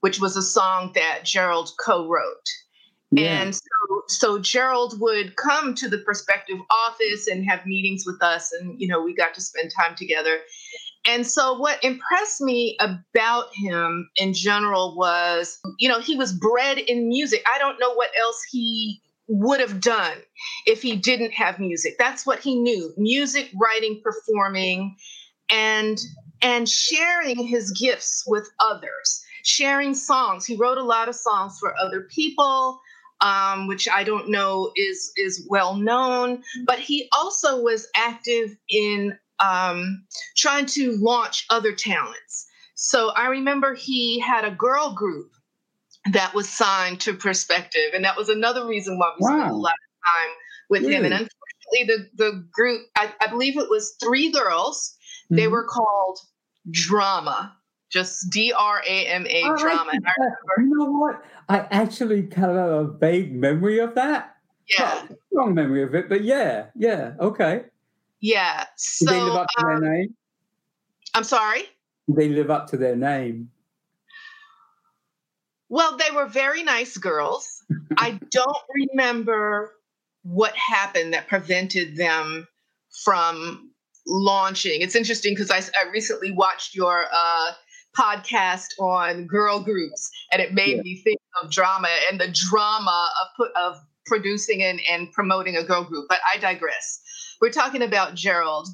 which 0.00 0.20
was 0.20 0.36
a 0.36 0.42
song 0.42 0.92
that 0.94 1.24
Gerald 1.24 1.70
co-wrote. 1.84 2.48
Yeah. 3.12 3.42
And 3.42 3.54
so, 3.54 4.02
so 4.08 4.38
Gerald 4.38 5.00
would 5.00 5.36
come 5.36 5.74
to 5.74 5.88
the 5.88 5.98
perspective 5.98 6.58
office 6.70 7.26
and 7.26 7.44
have 7.48 7.66
meetings 7.66 8.04
with 8.06 8.22
us, 8.22 8.52
and 8.52 8.78
you 8.80 8.86
know, 8.86 9.02
we 9.02 9.14
got 9.14 9.34
to 9.34 9.40
spend 9.40 9.72
time 9.76 9.96
together. 9.96 10.40
And 11.06 11.26
so, 11.26 11.54
what 11.58 11.82
impressed 11.82 12.40
me 12.40 12.76
about 12.80 13.46
him 13.54 14.10
in 14.16 14.34
general 14.34 14.94
was, 14.96 15.58
you 15.78 15.88
know, 15.88 16.00
he 16.00 16.16
was 16.16 16.32
bred 16.32 16.78
in 16.78 17.08
music. 17.08 17.42
I 17.52 17.58
don't 17.58 17.80
know 17.80 17.94
what 17.94 18.10
else 18.18 18.42
he 18.50 19.00
would 19.26 19.60
have 19.60 19.80
done 19.80 20.16
if 20.66 20.82
he 20.82 20.96
didn't 20.96 21.32
have 21.32 21.58
music. 21.58 21.96
That's 21.98 22.26
what 22.26 22.40
he 22.40 22.54
knew: 22.54 22.92
music, 22.96 23.50
writing, 23.58 24.02
performing, 24.04 24.96
and 25.48 25.98
and 26.42 26.68
sharing 26.68 27.46
his 27.46 27.70
gifts 27.72 28.24
with 28.26 28.48
others. 28.60 29.24
Sharing 29.42 29.94
songs. 29.94 30.44
He 30.44 30.56
wrote 30.56 30.76
a 30.76 30.84
lot 30.84 31.08
of 31.08 31.14
songs 31.14 31.58
for 31.58 31.74
other 31.78 32.02
people 32.02 32.80
um, 33.20 33.66
which 33.66 33.88
I 33.88 34.04
don't 34.04 34.28
know 34.28 34.72
is 34.76 35.12
is 35.16 35.46
well 35.48 35.74
known. 35.76 36.42
But 36.66 36.78
he 36.78 37.08
also 37.12 37.60
was 37.60 37.86
active 37.94 38.56
in 38.68 39.18
um, 39.40 40.04
trying 40.36 40.66
to 40.66 40.96
launch 40.98 41.46
other 41.50 41.72
talents. 41.72 42.46
So 42.74 43.10
I 43.10 43.28
remember 43.28 43.74
he 43.74 44.18
had 44.20 44.44
a 44.44 44.50
girl 44.50 44.94
group 44.94 45.32
that 46.12 46.34
was 46.34 46.48
signed 46.48 47.00
to 47.00 47.14
Perspective, 47.14 47.92
and 47.94 48.04
that 48.04 48.16
was 48.16 48.28
another 48.28 48.66
reason 48.66 48.98
why 48.98 49.12
we 49.18 49.24
wow. 49.24 49.38
spent 49.38 49.50
a 49.50 49.56
lot 49.56 49.72
of 49.72 50.14
time 50.14 50.30
with 50.70 50.82
really? 50.82 50.94
him. 50.94 51.04
And 51.04 51.14
unfortunately, 51.14 52.08
the 52.16 52.24
the 52.24 52.48
group, 52.52 52.82
I, 52.96 53.12
I 53.20 53.26
believe 53.26 53.58
it 53.58 53.68
was 53.68 53.96
three 54.00 54.32
girls. 54.32 54.96
Mm-hmm. 55.26 55.36
They 55.36 55.48
were 55.48 55.64
called 55.64 56.18
Drama 56.70 57.56
just 57.90 58.30
D 58.30 58.52
R 58.56 58.82
A 58.86 59.06
M 59.06 59.26
A 59.26 59.42
drama. 59.56 59.92
You 60.58 60.78
know 60.78 60.92
what? 60.92 61.22
I 61.48 61.66
actually 61.70 62.22
kind 62.22 62.52
of 62.52 62.56
have 62.56 62.70
a 62.70 62.84
vague 62.84 63.34
memory 63.34 63.80
of 63.80 63.94
that. 63.96 64.36
Yeah. 64.68 65.06
Not 65.08 65.18
strong 65.32 65.54
memory 65.54 65.82
of 65.82 65.94
it, 65.94 66.08
but 66.08 66.22
yeah, 66.22 66.66
yeah, 66.76 67.14
okay. 67.18 67.64
Yeah. 68.20 68.66
So, 68.76 69.06
Did 69.06 69.14
they 69.14 69.22
live 69.22 69.34
up 69.34 69.46
to 69.56 69.66
um, 69.66 69.80
their 69.80 69.92
name? 69.92 70.14
I'm 71.14 71.24
sorry? 71.24 71.62
Did 72.06 72.16
they 72.16 72.28
live 72.28 72.50
up 72.50 72.68
to 72.68 72.76
their 72.76 72.96
name? 72.96 73.50
Well, 75.68 75.96
they 75.96 76.14
were 76.14 76.26
very 76.26 76.62
nice 76.62 76.96
girls. 76.96 77.62
I 77.96 78.18
don't 78.30 78.56
remember 78.74 79.72
what 80.22 80.54
happened 80.56 81.14
that 81.14 81.28
prevented 81.28 81.96
them 81.96 82.46
from 83.04 83.70
launching. 84.06 84.82
It's 84.82 84.96
interesting 84.96 85.34
because 85.34 85.50
I, 85.50 85.58
I 85.78 85.90
recently 85.90 86.32
watched 86.32 86.74
your 86.74 87.06
uh, 87.12 87.52
podcast 87.96 88.66
on 88.80 89.26
girl 89.26 89.60
groups, 89.60 90.10
and 90.32 90.42
it 90.42 90.52
made 90.52 90.76
yeah. 90.76 90.82
me 90.82 90.96
think 90.96 91.20
of 91.42 91.50
drama 91.50 91.88
and 92.10 92.20
the 92.20 92.28
drama 92.50 93.08
of 93.22 93.28
put 93.36 93.50
of 93.56 93.80
producing 94.06 94.62
and, 94.62 94.80
and 94.90 95.12
promoting 95.12 95.56
a 95.56 95.62
girl 95.62 95.84
group. 95.84 96.06
But 96.08 96.18
I 96.32 96.38
digress. 96.38 97.00
We're 97.40 97.50
talking 97.50 97.82
about 97.82 98.14
Gerald. 98.14 98.68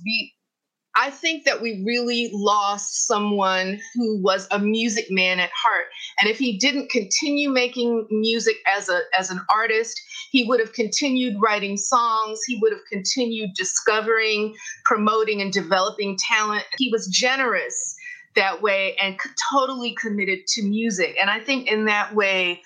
I 0.99 1.11
think 1.11 1.45
that 1.45 1.61
we 1.61 1.85
really 1.85 2.31
lost 2.33 3.07
someone 3.07 3.79
who 3.95 4.21
was 4.23 4.49
a 4.51 4.59
music 4.59 5.07
man 5.11 5.39
at 5.39 5.51
heart. 5.55 5.85
And 6.19 6.31
if 6.31 6.39
he 6.39 6.57
didn't 6.57 6.91
continue 6.91 7.51
making 7.51 8.07
music 8.11 8.57
as 8.67 8.89
a 8.89 9.03
as 9.17 9.31
an 9.31 9.41
artist, 9.53 10.01
he 10.33 10.45
would 10.45 10.59
have 10.59 10.73
continued 10.73 11.37
writing 11.39 11.77
songs, 11.77 12.41
he 12.47 12.59
would 12.63 12.73
have 12.73 12.81
continued 12.91 13.51
discovering, 13.55 14.55
promoting 14.87 15.43
and 15.43 15.53
developing 15.53 16.17
talent. 16.17 16.65
He 16.79 16.91
was 16.91 17.07
generous 17.09 17.95
that 18.35 18.63
way 18.63 18.97
and 19.01 19.19
totally 19.53 19.95
committed 19.95 20.47
to 20.47 20.63
music. 20.63 21.17
And 21.21 21.29
I 21.29 21.41
think 21.41 21.69
in 21.69 21.85
that 21.87 22.15
way, 22.15 22.63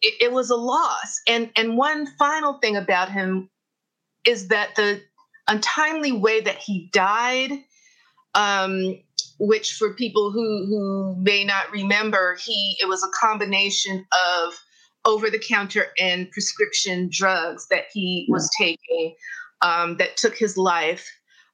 it, 0.00 0.14
it 0.20 0.32
was 0.32 0.48
a 0.48 0.56
loss. 0.56 1.20
And 1.28 1.50
and 1.54 1.76
one 1.76 2.06
final 2.18 2.54
thing 2.54 2.76
about 2.76 3.10
him 3.10 3.50
is 4.26 4.48
that 4.48 4.74
the 4.76 5.02
untimely 5.48 6.12
way 6.12 6.40
that 6.40 6.58
he 6.58 6.88
died, 6.92 7.52
um, 8.34 8.98
which 9.38 9.74
for 9.74 9.94
people 9.94 10.30
who 10.30 10.66
who 10.66 11.16
may 11.16 11.44
not 11.44 11.70
remember, 11.70 12.36
he 12.36 12.76
it 12.80 12.86
was 12.86 13.02
a 13.02 13.26
combination 13.26 14.06
of 14.12 14.54
over 15.04 15.28
the 15.28 15.38
counter 15.38 15.86
and 15.98 16.30
prescription 16.30 17.10
drugs 17.12 17.66
that 17.70 17.84
he 17.92 18.26
was 18.28 18.50
taking 18.58 19.14
um, 19.60 19.96
that 19.98 20.16
took 20.16 20.36
his 20.36 20.56
life. 20.56 21.10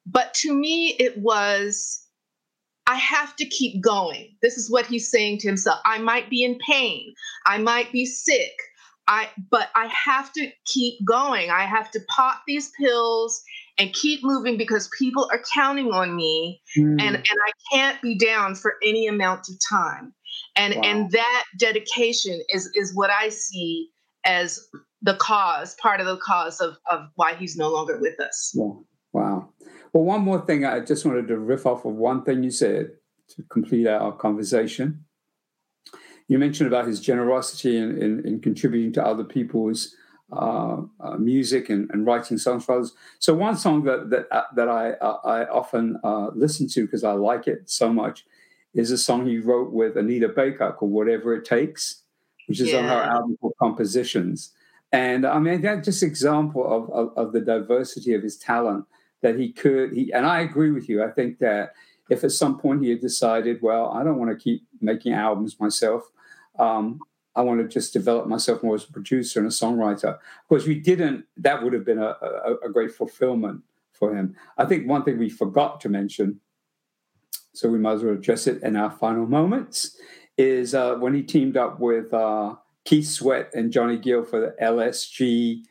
But 0.07 0.35
to 0.35 0.55
me, 0.55 0.97
it 0.99 1.19
was 1.19 2.07
I 2.87 2.97
have 2.97 3.37
to 3.37 3.45
keep 3.47 3.81
going. 3.81 4.37
This 4.43 4.57
is 4.57 4.71
what 4.71 4.87
he's 4.87 5.11
saying 5.11 5.39
to 5.39 5.49
himself. 5.49 5.81
I 5.85 5.99
might 5.99 6.29
be 6.29 6.43
in 6.43 6.59
pain. 6.59 7.15
I 7.47 7.59
might 7.59 7.93
be 7.93 8.05
sick. 8.05 8.53
I 9.07 9.29
but 9.51 9.69
I 9.75 9.87
have 9.87 10.33
to 10.35 10.51
keep 10.65 11.05
going. 11.05 11.51
I 11.51 11.63
have 11.63 11.91
to 11.93 12.01
pop 12.09 12.43
these 12.47 12.71
pills 12.79 13.43
and 13.79 13.93
keep 13.93 14.21
moving 14.23 14.57
because 14.57 14.89
people 14.99 15.29
are 15.33 15.43
counting 15.55 15.93
on 15.93 16.17
me 16.17 16.61
mm. 16.77 17.01
and 17.01 17.17
and 17.17 17.27
I 17.27 17.53
can't 17.73 18.01
be 18.03 18.17
down 18.17 18.55
for 18.55 18.75
any 18.83 19.07
amount 19.07 19.49
of 19.49 19.57
time. 19.69 20.15
And 20.57 20.75
wow. 20.75 20.83
and 20.85 21.11
that 21.13 21.45
dedication 21.59 22.41
is 22.49 22.71
is 22.75 22.95
what 22.95 23.11
I 23.11 23.29
see 23.29 23.89
as 24.25 24.69
the 25.03 25.15
cause, 25.15 25.75
part 25.77 26.01
of 26.01 26.07
the 26.07 26.19
cause 26.19 26.61
of 26.61 26.77
of 26.91 27.09
why 27.17 27.35
he's 27.35 27.57
no 27.57 27.71
longer 27.71 27.99
with 28.01 28.19
us. 28.21 28.53
Wow. 28.55 28.85
Wow. 29.13 29.49
Well, 29.93 30.05
one 30.05 30.21
more 30.21 30.41
thing 30.41 30.65
I 30.65 30.81
just 30.81 31.05
wanted 31.05 31.27
to 31.29 31.39
riff 31.39 31.67
off 31.67 31.85
of 31.85 31.95
one 31.95 32.23
thing 32.23 32.45
you 32.45 32.51
said 32.53 32.91
to 33.31 33.43
complete 33.51 33.89
our 33.89 34.13
conversation 34.13 35.05
you 36.31 36.39
mentioned 36.39 36.69
about 36.69 36.87
his 36.87 37.01
generosity 37.01 37.77
in, 37.77 38.01
in, 38.01 38.25
in 38.25 38.41
contributing 38.41 38.93
to 38.93 39.05
other 39.05 39.25
people's 39.25 39.97
uh, 40.33 40.83
uh, 41.01 41.17
music 41.17 41.71
and, 41.71 41.91
and, 41.91 42.07
writing 42.07 42.39
songs 42.39 42.65
for 42.65 42.77
others. 42.77 42.93
So 43.19 43.35
one 43.35 43.57
song 43.57 43.85
that 43.85 44.11
that 44.11 44.27
uh, 44.31 44.45
that 44.55 44.69
I 44.69 44.93
uh, 44.93 45.19
I 45.25 45.49
often 45.49 45.99
uh, 46.05 46.29
listen 46.35 46.69
to 46.69 46.87
because 46.87 47.05
I 47.05 47.13
like 47.13 47.47
it 47.47 47.69
so 47.69 47.93
much 47.93 48.25
is 48.73 48.91
a 48.91 48.99
song 48.99 49.27
he 49.27 49.39
wrote 49.39 49.73
with 49.73 49.97
Anita 49.97 50.29
Baker 50.29 50.73
called 50.73 50.93
"Whatever 50.93 51.35
It 51.35 51.45
Takes," 51.45 52.03
which 52.47 52.61
is 52.61 52.71
yeah. 52.71 52.79
on 52.79 52.85
her 52.85 53.03
album 53.03 53.37
called 53.41 53.55
Compositions. 53.61 54.53
And 54.93 55.27
I 55.27 55.39
mean 55.39 55.63
that's 55.63 55.85
just 55.85 56.03
example 56.03 56.65
of, 56.65 56.91
of, 56.91 57.17
of 57.17 57.33
the 57.33 57.41
diversity 57.41 58.15
of 58.15 58.23
his 58.23 58.37
talent 58.37 58.85
that 59.23 59.39
he 59.39 59.53
could. 59.53 59.93
He 59.93 60.13
and 60.13 60.27
I 60.27 60.41
agree 60.41 60.71
with 60.71 60.89
you. 60.89 61.03
I 61.03 61.11
think 61.11 61.39
that 61.39 61.75
if 62.09 62.25
at 62.25 62.33
some 62.33 62.59
point 62.59 62.83
he 62.83 62.91
had 62.91 63.01
decided, 63.01 63.63
well, 63.63 63.91
I 63.93 64.03
don't 64.03 64.19
want 64.19 64.31
to 64.31 64.37
keep 64.37 64.67
making 64.81 65.13
albums 65.13 65.59
myself 65.61 66.11
um, 66.59 67.01
I 67.37 67.43
want 67.43 67.61
to 67.61 67.69
just 67.69 67.93
develop 67.93 68.27
myself 68.27 68.63
more 68.63 68.75
as 68.75 68.85
a 68.85 68.93
producer 68.93 69.39
and 69.39 69.49
a 69.49 69.53
songwriter. 69.53 70.15
Of 70.15 70.49
course, 70.49 70.67
we 70.67 70.75
didn't. 70.75 71.25
That 71.37 71.63
would 71.63 71.73
have 71.73 71.85
been 71.85 71.99
a, 71.99 72.17
a, 72.21 72.55
a 72.67 72.69
great 72.71 72.93
fulfillment 72.93 73.63
for 73.93 74.17
him. 74.17 74.35
I 74.59 74.65
think 74.65 74.89
one 74.89 75.05
thing 75.05 75.19
we 75.19 75.29
forgot 75.29 75.81
to 75.83 75.89
mention, 75.89 76.41
so 77.53 77.69
we 77.69 77.79
might 77.79 77.93
as 77.93 78.03
well 78.03 78.15
address 78.15 78.47
it 78.47 78.63
in 78.63 78.77
our 78.77 78.91
final 78.91 79.27
moments, 79.27 79.97
is 80.37 80.75
uh, 80.75 80.95
when 80.97 81.15
he 81.15 81.23
teamed 81.23 81.57
up 81.57 81.79
with 81.79 82.13
uh, 82.13 82.57
Keith 82.85 83.07
Sweat 83.07 83.51
and 83.55 83.71
Johnny 83.71 83.99
Gill 83.99 84.25
for 84.25 84.41
the 84.41 84.57
LSG 84.61 85.63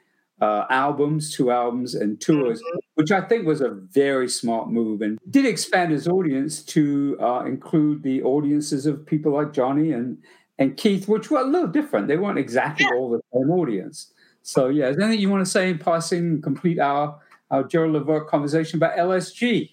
uh, 0.41 0.65
albums, 0.69 1.35
two 1.35 1.51
albums, 1.51 1.95
and 1.95 2.21
tours, 2.21 2.59
mm-hmm. 2.61 2.77
which 2.95 3.11
I 3.11 3.21
think 3.21 3.45
was 3.45 3.61
a 3.61 3.69
very 3.69 4.29
smart 4.29 4.69
move 4.69 5.01
and 5.01 5.19
did 5.29 5.45
expand 5.45 5.91
his 5.91 6.07
audience 6.07 6.63
to 6.65 7.17
uh, 7.19 7.43
include 7.45 8.03
the 8.03 8.21
audiences 8.23 8.85
of 8.85 9.05
people 9.05 9.33
like 9.33 9.51
Johnny 9.51 9.91
and 9.91 10.17
and 10.59 10.75
Keith, 10.75 11.07
which 11.07 11.31
were 11.31 11.39
a 11.39 11.45
little 11.45 11.69
different. 11.69 12.07
They 12.07 12.17
weren't 12.17 12.37
exactly 12.37 12.85
yeah. 12.85 12.97
all 12.97 13.09
the 13.09 13.21
same 13.33 13.49
audience. 13.49 14.11
So, 14.43 14.67
yeah, 14.67 14.89
is 14.89 14.97
there 14.97 15.05
anything 15.05 15.21
you 15.21 15.29
want 15.29 15.45
to 15.45 15.49
say 15.49 15.69
in 15.69 15.79
passing, 15.79 16.41
complete 16.41 16.79
our, 16.79 17.17
our 17.49 17.63
Gerald 17.63 17.93
Levert 17.93 18.27
conversation 18.27 18.77
about 18.77 18.97
LSG? 18.97 19.71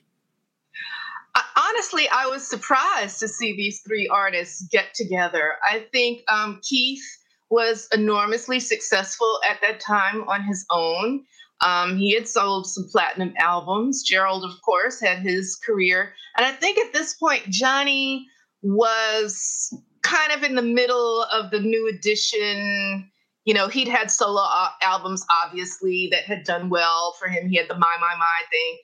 Honestly, 1.56 2.08
I 2.08 2.26
was 2.26 2.48
surprised 2.48 3.18
to 3.20 3.28
see 3.28 3.54
these 3.56 3.80
three 3.80 4.08
artists 4.08 4.66
get 4.70 4.94
together. 4.94 5.54
I 5.68 5.86
think 5.92 6.22
um, 6.28 6.60
Keith 6.62 7.04
was 7.50 7.88
enormously 7.92 8.60
successful 8.60 9.40
at 9.48 9.60
that 9.60 9.80
time 9.80 10.22
on 10.28 10.42
his 10.44 10.64
own. 10.70 11.24
Um, 11.62 11.96
he 11.96 12.14
had 12.14 12.28
sold 12.28 12.66
some 12.66 12.84
platinum 12.90 13.34
albums. 13.38 14.02
Gerald, 14.02 14.44
of 14.44 14.60
course, 14.62 15.00
had 15.00 15.18
his 15.18 15.56
career. 15.56 16.12
And 16.36 16.46
I 16.46 16.52
think 16.52 16.78
at 16.78 16.92
this 16.92 17.14
point, 17.14 17.44
Johnny 17.48 18.26
was 18.62 19.74
kind 20.06 20.32
of 20.32 20.42
in 20.42 20.54
the 20.54 20.62
middle 20.62 21.22
of 21.32 21.50
the 21.50 21.60
new 21.60 21.88
edition. 21.88 23.10
You 23.44 23.54
know, 23.54 23.68
he'd 23.68 23.88
had 23.88 24.10
solo 24.10 24.42
albums, 24.82 25.24
obviously, 25.44 26.08
that 26.10 26.24
had 26.24 26.44
done 26.44 26.68
well 26.68 27.14
for 27.18 27.28
him. 27.28 27.48
He 27.48 27.56
had 27.56 27.68
the 27.68 27.74
My 27.74 27.96
My 28.00 28.14
My 28.18 28.40
thing, 28.50 28.78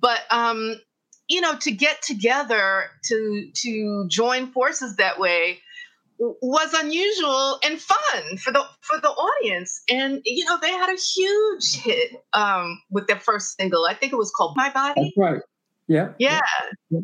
but 0.00 0.20
um, 0.30 0.76
you 1.28 1.40
know, 1.40 1.56
to 1.56 1.70
get 1.70 2.02
together 2.02 2.90
to 3.04 3.50
to 3.54 4.06
join 4.08 4.52
forces 4.52 4.96
that 4.96 5.18
way 5.18 5.60
was 6.18 6.72
unusual 6.74 7.58
and 7.64 7.80
fun 7.80 8.36
for 8.38 8.52
the 8.52 8.64
for 8.82 9.00
the 9.00 9.08
audience. 9.08 9.82
And 9.90 10.20
you 10.24 10.44
know, 10.44 10.58
they 10.60 10.70
had 10.70 10.90
a 10.90 10.98
huge 10.98 11.76
hit 11.76 12.12
um, 12.32 12.80
with 12.90 13.06
their 13.06 13.18
first 13.18 13.56
single. 13.56 13.86
I 13.86 13.94
think 13.94 14.12
it 14.12 14.16
was 14.16 14.30
called 14.30 14.54
My 14.56 14.70
Body. 14.70 15.00
That's 15.02 15.16
right. 15.16 15.42
Yeah. 15.88 16.12
Yeah. 16.18 16.40
yeah. 16.90 17.00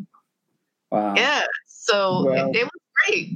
Wow. 0.91 1.13
Yeah. 1.15 1.45
So 1.67 2.25
well, 2.25 2.51
was 2.51 2.69
great. 3.05 3.31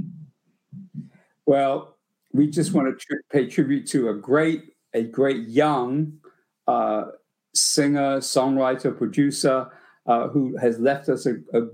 Well, 1.46 1.96
we 2.34 2.50
just 2.50 2.74
want 2.74 3.00
to 3.00 3.18
pay 3.32 3.48
tribute 3.48 3.88
to 3.88 4.10
a 4.10 4.14
great, 4.14 4.64
a 4.94 5.04
great 5.04 5.48
young 5.48 6.20
uh, 6.68 7.06
singer, 7.54 8.18
songwriter, 8.18 8.96
producer 8.96 9.70
uh, 10.06 10.28
who 10.28 10.58
has 10.58 10.80
left 10.80 11.10
us 11.10 11.26
a, 11.26 11.36
a, 11.54 11.68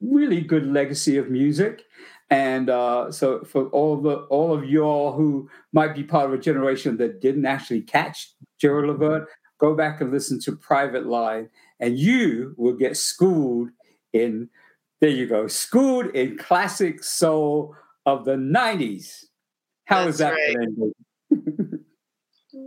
really 0.00 0.40
good 0.40 0.64
legacy 0.66 1.16
of 1.16 1.28
music. 1.28 1.82
And 2.30 2.70
uh, 2.70 3.10
so, 3.10 3.42
for 3.42 3.68
all 3.68 3.96
the 3.96 4.16
all 4.30 4.52
of 4.52 4.68
y'all 4.68 5.12
who 5.12 5.48
might 5.72 5.94
be 5.94 6.04
part 6.04 6.26
of 6.26 6.32
a 6.32 6.38
generation 6.38 6.96
that 6.98 7.20
didn't 7.20 7.46
actually 7.46 7.80
catch 7.80 8.32
Gerald 8.60 8.86
Levert, 8.88 9.28
go 9.58 9.74
back 9.74 10.00
and 10.00 10.12
listen 10.12 10.38
to 10.40 10.54
Private 10.54 11.06
Line, 11.06 11.48
and 11.80 11.98
you 11.98 12.54
will 12.58 12.74
get 12.74 12.96
schooled 12.96 13.70
in. 14.12 14.50
There 15.00 15.10
you 15.10 15.26
go, 15.26 15.46
schooled 15.46 16.06
in 16.16 16.36
classic 16.36 17.04
soul 17.04 17.76
of 18.04 18.24
the 18.24 18.36
90s. 18.36 19.24
How 19.84 20.04
That's 20.04 20.14
is 20.14 20.18
that 20.18 20.32
right. 20.32 21.40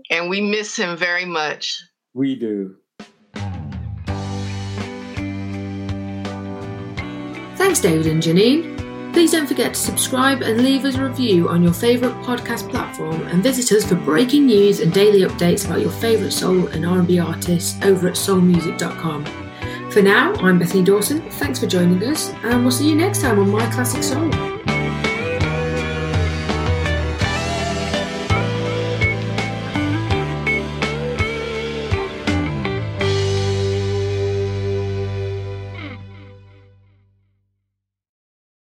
and 0.10 0.30
we 0.30 0.42
miss 0.42 0.76
him 0.78 0.96
very 0.98 1.26
much. 1.26 1.82
We 2.14 2.36
do. 2.36 2.78
Thanks, 7.58 7.80
David 7.80 8.08
and 8.08 8.24
Janine. 8.24 8.82
Please 9.14 9.34
don't 9.34 9.46
forget 9.46 9.74
to 9.74 9.80
subscribe 9.80 10.42
and 10.42 10.64
leave 10.64 10.86
us 10.86 10.96
a 10.96 11.04
review 11.04 11.50
on 11.50 11.62
your 11.62 11.74
favourite 11.74 12.16
podcast 12.24 12.70
platform 12.70 13.22
and 13.28 13.44
visit 13.44 13.76
us 13.76 13.86
for 13.86 13.96
breaking 13.96 14.46
news 14.46 14.80
and 14.80 14.94
daily 14.94 15.22
updates 15.22 15.66
about 15.66 15.82
your 15.82 15.92
favourite 15.92 16.32
soul 16.32 16.68
and 16.68 16.86
R&B 16.86 17.20
artists 17.20 17.78
over 17.84 18.08
at 18.08 18.16
soulmusic.com. 18.16 19.26
For 19.92 20.02
now, 20.02 20.34
I'm 20.36 20.58
Bethany 20.58 20.84
Dawson. 20.84 21.20
Thanks 21.32 21.60
for 21.60 21.68
joining 21.68 22.02
us 22.04 22.30
and 22.44 22.62
we'll 22.62 22.72
see 22.72 22.90
you 22.90 22.96
next 22.96 23.20
time 23.20 23.40
on 23.40 23.50
My 23.50 23.70
Classic 23.72 24.02
Soul. 24.02 24.51